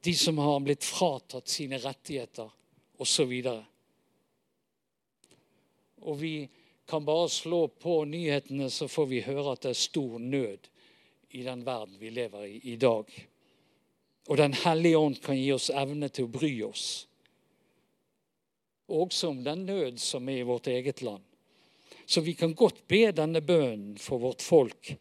De 0.00 0.14
som 0.14 0.38
har 0.38 0.60
blitt 0.60 0.84
fratatt 0.84 1.48
sine 1.48 1.78
rettigheter, 1.82 2.50
osv. 2.98 3.32
Og, 3.46 3.64
og 6.06 6.20
vi 6.20 6.34
kan 6.86 7.04
bare 7.04 7.28
slå 7.28 7.66
på 7.68 8.04
nyhetene, 8.04 8.70
så 8.70 8.88
får 8.88 9.06
vi 9.10 9.24
høre 9.26 9.52
at 9.52 9.64
det 9.66 9.74
er 9.74 9.80
stor 9.80 10.18
nød 10.22 10.68
i 11.36 11.42
den 11.42 11.64
verden 11.66 11.98
vi 11.98 12.10
lever 12.10 12.46
i 12.46 12.60
i 12.72 12.76
dag. 12.76 13.10
Og 14.28 14.36
Den 14.36 14.52
hellige 14.52 14.98
ånd 14.98 15.20
kan 15.22 15.38
gi 15.38 15.52
oss 15.54 15.70
evne 15.70 16.08
til 16.08 16.26
å 16.26 16.32
bry 16.32 16.52
oss. 16.66 17.06
Også 18.86 19.30
om 19.30 19.42
den 19.44 19.66
nød 19.66 19.98
som 20.02 20.28
er 20.28 20.42
i 20.42 20.46
vårt 20.46 20.66
eget 20.70 21.02
land. 21.02 21.22
Så 22.06 22.20
vi 22.20 22.34
kan 22.38 22.54
godt 22.54 22.84
be 22.86 23.10
denne 23.10 23.42
bønnen 23.42 23.98
for 23.98 24.22
vårt 24.22 24.42
folk. 24.42 24.94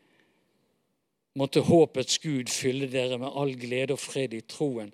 Måtte 1.36 1.60
håpets 1.68 2.22
Gud 2.24 2.48
fylle 2.48 2.88
dere 2.88 3.18
med 3.20 3.34
all 3.36 3.58
glede 3.60 3.98
og 3.98 4.00
fred 4.00 4.34
i 4.38 4.46
troen, 4.48 4.94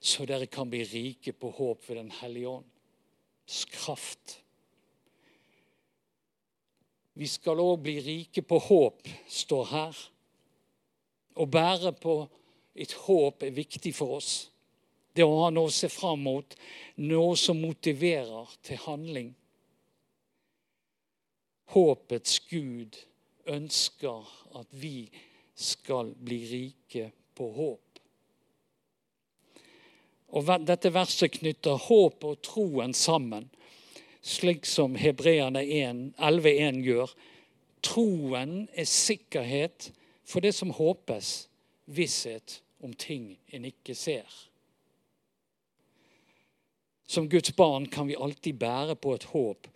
så 0.00 0.26
dere 0.28 0.46
kan 0.46 0.68
bli 0.68 0.82
rike 0.84 1.32
på 1.32 1.48
håp 1.56 1.88
ved 1.88 1.96
Den 1.96 2.10
hellige 2.10 2.48
ånd. 2.48 2.64
kraft. 3.72 4.42
Vi 7.14 7.26
skal 7.26 7.58
òg 7.58 7.80
bli 7.82 8.00
rike 8.00 8.42
på 8.42 8.58
håp, 8.58 9.08
står 9.28 9.64
her. 9.64 9.96
Å 11.34 11.46
bære 11.46 11.92
på 11.92 12.28
et 12.76 12.92
håp 12.92 13.42
er 13.42 13.50
viktig 13.50 13.94
for 13.94 14.18
oss. 14.18 14.50
Det 15.16 15.24
å 15.24 15.40
ha 15.40 15.48
noe 15.50 15.66
å 15.66 15.72
se 15.72 15.88
fram 15.88 16.20
mot, 16.20 16.54
noe 16.96 17.36
som 17.36 17.56
motiverer 17.56 18.52
til 18.62 18.76
handling. 18.84 19.32
Håpets 21.72 22.38
Gud 22.50 23.00
ønsker 23.46 24.28
at 24.54 24.68
vi 24.70 25.08
skal 25.08 25.24
bli 26.18 26.38
rike 26.46 27.10
på 27.34 27.50
håp. 27.52 28.00
Og 30.28 30.50
Dette 30.68 30.92
verset 30.92 31.32
knytter 31.38 31.80
håp 31.88 32.24
og 32.24 32.42
troen 32.44 32.92
sammen, 32.94 33.48
slik 34.22 34.66
som 34.68 34.96
Hebreerne 34.98 35.62
11,1 35.64 36.82
gjør. 36.84 37.14
Troen 37.82 38.68
er 38.74 38.88
sikkerhet 38.88 39.90
for 40.28 40.44
det 40.44 40.52
som 40.54 40.74
håpes, 40.74 41.48
visshet 41.86 42.60
om 42.84 42.92
ting 42.92 43.38
en 43.48 43.64
ikke 43.64 43.94
ser. 43.96 44.28
Som 47.08 47.30
Guds 47.32 47.54
barn 47.56 47.88
kan 47.88 48.10
vi 48.10 48.18
alltid 48.20 48.60
bære 48.60 48.98
på 49.00 49.14
et 49.16 49.24
håp 49.32 49.70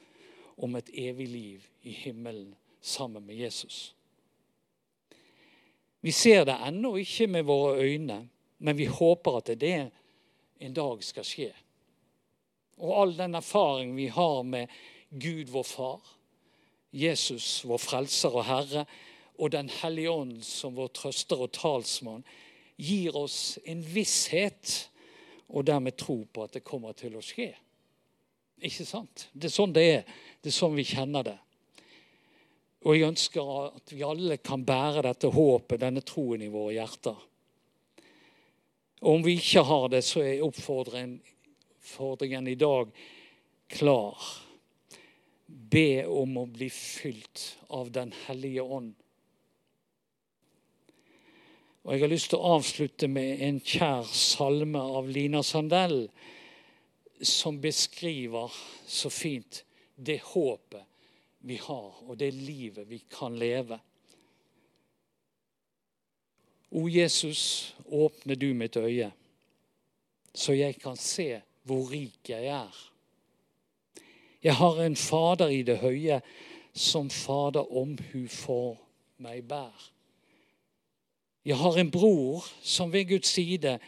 om 0.57 0.77
et 0.77 0.91
evig 0.93 1.29
liv 1.29 1.65
i 1.83 1.95
himmelen 1.97 2.53
sammen 2.81 3.25
med 3.27 3.41
Jesus. 3.41 3.95
Vi 6.03 6.13
ser 6.13 6.45
det 6.45 6.59
ennå 6.67 6.97
ikke 6.99 7.29
med 7.31 7.47
våre 7.47 7.83
øyne, 7.83 8.19
men 8.59 8.79
vi 8.79 8.89
håper 8.91 9.39
at 9.39 9.53
det 9.61 9.91
en 10.63 10.75
dag 10.75 11.03
skal 11.05 11.27
skje. 11.27 11.51
Og 12.83 12.95
all 13.01 13.15
den 13.19 13.39
erfaring 13.39 13.95
vi 13.97 14.09
har 14.11 14.43
med 14.43 14.71
Gud 15.11 15.53
vår 15.55 15.67
Far, 15.67 16.01
Jesus 16.93 17.63
vår 17.65 17.79
Frelser 17.79 18.35
og 18.35 18.45
Herre, 18.45 18.87
og 19.39 19.53
Den 19.53 19.69
hellige 19.69 20.11
ånd 20.11 20.43
som 20.43 20.77
vår 20.77 20.91
trøster 20.95 21.41
og 21.41 21.53
talsmann, 21.53 22.25
gir 22.77 23.17
oss 23.17 23.59
en 23.65 23.81
visshet 23.83 24.89
og 25.49 25.67
dermed 25.67 25.97
tro 25.99 26.23
på 26.25 26.45
at 26.45 26.55
det 26.57 26.65
kommer 26.65 26.93
til 26.97 27.17
å 27.17 27.23
skje. 27.25 27.51
Ikke 28.63 28.87
sant? 28.87 29.29
Det 29.33 29.49
er 29.49 29.55
sånn 29.55 29.75
det 29.75 29.83
er. 29.83 30.05
Det 30.43 30.53
er 30.53 30.57
sånn 30.57 30.77
vi 30.77 30.87
kjenner 30.87 31.27
det. 31.27 31.39
Og 32.83 32.97
jeg 32.97 33.13
ønsker 33.13 33.51
at 33.69 33.93
vi 33.95 34.03
alle 34.03 34.41
kan 34.43 34.65
bære 34.67 35.05
dette 35.07 35.31
håpet, 35.31 35.81
denne 35.81 36.03
troen 36.07 36.43
i 36.43 36.51
våre 36.51 36.81
hjerter. 36.81 37.21
Og 39.03 39.19
om 39.19 39.27
vi 39.27 39.37
ikke 39.39 39.63
har 39.67 39.87
det, 39.93 40.03
så 40.07 40.23
er 40.23 40.43
oppfordringen 40.43 42.51
i 42.51 42.59
dag 42.59 42.91
klar. 43.71 44.27
Be 45.47 46.03
om 46.07 46.37
å 46.43 46.47
bli 46.51 46.71
fylt 46.75 47.47
av 47.71 47.91
Den 47.95 48.13
hellige 48.27 48.63
ånd. 48.63 48.93
Og 51.83 51.93
Jeg 51.93 52.01
har 52.01 52.11
lyst 52.11 52.31
til 52.31 52.39
å 52.39 52.55
avslutte 52.59 53.09
med 53.11 53.43
en 53.43 53.59
kjær 53.59 54.07
salme 54.07 54.79
av 54.79 55.11
Lina 55.11 55.43
Sandell, 55.43 56.07
som 57.23 57.59
beskriver 57.63 58.55
så 58.87 59.11
fint 59.11 59.63
det 59.95 60.21
håpet 60.33 60.92
vi 61.43 61.57
har, 61.57 62.03
og 62.07 62.19
det 62.19 62.33
livet 62.35 62.89
vi 62.91 63.03
kan 63.11 63.37
leve. 63.39 63.79
O 66.71 66.89
Jesus, 66.89 67.75
åpne 67.87 68.35
du 68.35 68.55
mitt 68.55 68.77
øye, 68.77 69.11
så 70.35 70.55
jeg 70.57 70.79
kan 70.81 70.97
se 70.97 71.43
hvor 71.63 71.91
rik 71.91 72.31
jeg 72.31 72.47
er. 72.47 72.79
Jeg 74.43 74.57
har 74.57 74.81
en 74.83 74.97
Fader 74.97 75.49
i 75.49 75.63
det 75.63 75.79
høye, 75.79 76.21
som 76.73 77.11
Fader 77.11 77.69
omhu 77.77 78.25
for 78.29 78.81
meg 79.23 79.45
bær. 79.49 79.91
Jeg 81.45 81.59
har 81.59 81.77
en 81.79 81.91
bror 81.91 82.47
som 82.63 82.93
ved 82.93 83.09
Guds 83.09 83.35
side 83.35 83.79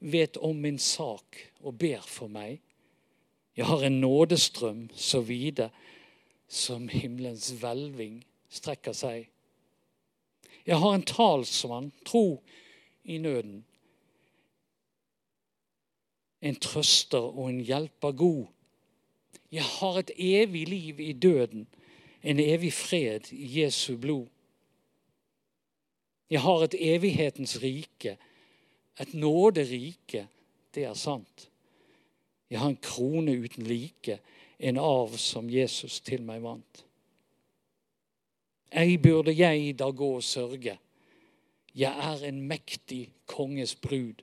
vet 0.00 0.36
om 0.36 0.56
min 0.56 0.78
sak 0.78 1.38
og 1.60 1.78
ber 1.78 2.02
for 2.02 2.28
meg. 2.32 2.60
Jeg 3.56 3.66
har 3.68 3.84
en 3.84 4.00
nådestrøm 4.00 4.88
så 4.96 5.20
vide 5.20 5.70
som 6.52 6.88
himmelens 6.92 7.48
hvelving 7.56 8.18
strekker 8.52 8.92
seg. 8.96 9.28
Jeg 10.68 10.78
har 10.78 10.94
en 10.94 11.06
talsmann, 11.08 11.90
tro 12.04 12.42
i 13.08 13.16
nøden. 13.18 13.62
En 16.42 16.58
trøster 16.60 17.22
og 17.22 17.48
en 17.48 17.62
hjelper 17.64 18.12
god. 18.12 18.44
Jeg 19.52 19.64
har 19.64 19.98
et 19.98 20.10
evig 20.16 20.66
liv 20.68 21.00
i 21.00 21.12
døden, 21.12 21.66
en 22.22 22.40
evig 22.40 22.72
fred 22.72 23.32
i 23.32 23.62
Jesu 23.62 23.96
blod. 23.96 24.26
Jeg 26.30 26.40
har 26.40 26.64
et 26.64 26.74
evighetens 26.78 27.58
rike, 27.62 28.16
et 29.00 29.14
nåderike, 29.14 30.26
det 30.74 30.84
er 30.84 30.94
sant. 30.94 31.48
Jeg 32.50 32.60
har 32.60 32.68
en 32.68 32.80
krone 32.84 33.32
uten 33.40 33.66
like, 33.66 34.18
en 34.62 34.78
arv 34.78 35.16
som 35.18 35.50
Jesus 35.50 36.00
til 36.06 36.22
meg 36.26 36.42
vant. 36.44 36.84
Ei 38.72 38.96
burde 38.96 39.34
jeg 39.36 39.74
da 39.78 39.90
gå 39.90 40.14
og 40.16 40.24
sørge. 40.24 40.78
Jeg 41.74 42.12
er 42.12 42.24
en 42.28 42.40
mektig 42.48 43.08
konges 43.26 43.74
brud. 43.74 44.22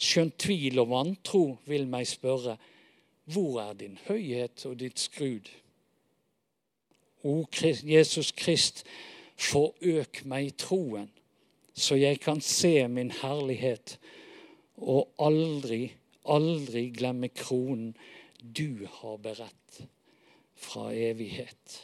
Skjønt 0.00 0.36
tvil 0.40 0.80
og 0.82 0.90
vantro 0.90 1.44
vil 1.68 1.86
meg 1.88 2.08
spørre, 2.08 2.56
hvor 3.30 3.60
er 3.62 3.76
din 3.78 3.98
høyhet 4.08 4.66
og 4.66 4.78
ditt 4.80 4.98
skrud? 4.98 5.48
O 7.22 7.44
Jesus 7.84 8.32
Krist, 8.32 8.84
forøk 9.36 10.24
meg 10.24 10.56
troen, 10.58 11.10
så 11.76 11.94
jeg 11.96 12.20
kan 12.20 12.40
se 12.40 12.88
min 12.88 13.12
herlighet 13.22 13.98
og 14.76 15.12
aldri, 15.20 15.92
aldri 16.24 16.88
glemme 16.96 17.28
kronen 17.28 17.94
du 18.42 18.86
har 19.00 19.18
beredt 19.18 19.80
fra 20.60 20.90
evighet. 20.94 21.76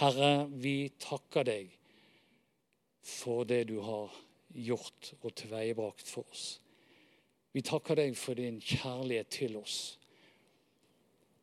Herre, 0.00 0.48
vi 0.48 0.90
takker 1.00 1.46
deg 1.46 1.72
for 3.02 3.44
det 3.48 3.64
du 3.68 3.78
har 3.84 4.12
gjort 4.52 5.12
og 5.20 5.34
tilveiebrakt 5.36 6.08
for 6.08 6.28
oss. 6.32 6.46
Vi 7.52 7.60
takker 7.64 7.98
deg 8.00 8.16
for 8.16 8.38
din 8.38 8.60
kjærlighet 8.60 9.28
til 9.32 9.58
oss. 9.60 9.98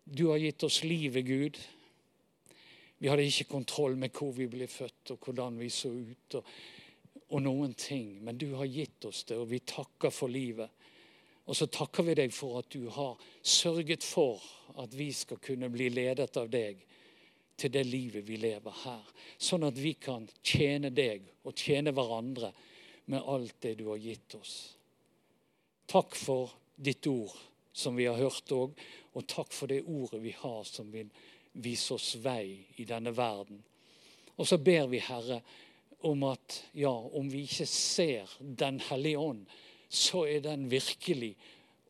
Du 0.10 0.32
har 0.32 0.42
gitt 0.42 0.64
oss 0.66 0.82
livet, 0.84 1.26
Gud. 1.26 1.60
Vi 3.00 3.08
hadde 3.08 3.28
ikke 3.30 3.52
kontroll 3.52 3.96
med 4.00 4.12
hvor 4.18 4.34
vi 4.36 4.50
ble 4.50 4.68
født 4.68 5.14
og 5.14 5.26
hvordan 5.26 5.60
vi 5.62 5.70
så 5.70 5.92
ut. 5.94 6.40
og, 6.40 6.54
og 7.30 7.44
noen 7.46 7.76
ting, 7.78 8.24
Men 8.24 8.38
du 8.38 8.56
har 8.56 8.66
gitt 8.66 9.06
oss 9.06 9.24
det, 9.24 9.38
og 9.38 9.52
vi 9.52 9.60
takker 9.60 10.10
for 10.10 10.28
livet. 10.28 10.70
Og 11.50 11.58
så 11.58 11.66
takker 11.66 12.06
vi 12.06 12.14
deg 12.20 12.34
for 12.34 12.60
at 12.62 12.70
du 12.70 12.86
har 12.94 13.18
sørget 13.42 14.06
for 14.06 14.44
at 14.78 14.94
vi 14.94 15.10
skal 15.18 15.42
kunne 15.42 15.72
bli 15.74 15.90
ledet 15.90 16.38
av 16.38 16.50
deg 16.52 16.84
til 17.60 17.74
det 17.74 17.84
livet 17.88 18.28
vi 18.28 18.38
lever 18.40 18.76
her. 18.84 19.08
Sånn 19.42 19.66
at 19.68 19.78
vi 19.82 19.96
kan 20.00 20.28
tjene 20.46 20.92
deg 20.94 21.26
og 21.44 21.58
tjene 21.58 21.94
hverandre 21.96 22.52
med 23.10 23.26
alt 23.26 23.58
det 23.66 23.74
du 23.80 23.88
har 23.90 23.98
gitt 24.00 24.36
oss. 24.38 24.54
Takk 25.90 26.14
for 26.16 26.54
ditt 26.78 27.08
ord, 27.10 27.34
som 27.74 27.98
vi 27.98 28.06
har 28.06 28.20
hørt 28.20 28.54
òg, 28.54 28.78
og 29.18 29.26
takk 29.28 29.50
for 29.56 29.72
det 29.72 29.82
ordet 29.90 30.22
vi 30.22 30.36
har 30.38 30.62
som 30.70 30.92
vil 30.94 31.10
vise 31.58 31.96
oss 31.98 32.14
vei 32.22 32.60
i 32.78 32.86
denne 32.86 33.12
verden. 33.18 33.58
Og 34.38 34.48
så 34.48 34.60
ber 34.62 34.86
vi, 34.92 35.02
Herre, 35.02 35.42
om 36.06 36.22
at 36.30 36.62
ja, 36.78 36.94
om 36.94 37.28
vi 37.28 37.42
ikke 37.44 37.66
ser 37.68 38.30
Den 38.40 38.80
hellige 38.80 39.20
ånd, 39.20 39.42
så 39.90 40.26
er 40.30 40.44
den 40.46 40.70
virkelig 40.72 41.34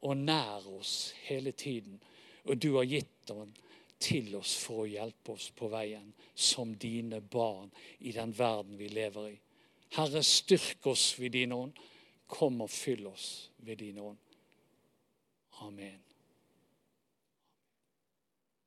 og 0.02 0.18
nær 0.18 0.68
oss 0.80 1.14
hele 1.28 1.52
tiden. 1.52 2.00
Og 2.48 2.62
du 2.64 2.76
har 2.78 2.88
gitt 2.88 3.28
den 3.28 3.52
til 4.00 4.32
oss 4.40 4.56
for 4.64 4.86
å 4.86 4.90
hjelpe 4.90 5.36
oss 5.36 5.50
på 5.52 5.68
veien 5.72 6.14
som 6.36 6.72
dine 6.80 7.20
barn 7.22 7.72
i 8.00 8.14
den 8.16 8.32
verden 8.38 8.80
vi 8.80 8.88
lever 8.88 9.34
i. 9.34 9.38
Herre, 9.98 10.24
styrk 10.24 10.88
oss 10.88 11.12
ved 11.20 11.36
din 11.36 11.54
ånd. 11.56 11.74
Kom 12.30 12.62
og 12.62 12.70
fyll 12.70 13.08
oss 13.10 13.50
ved 13.66 13.82
din 13.82 14.00
ånd. 14.00 14.18
Amen. 15.66 16.09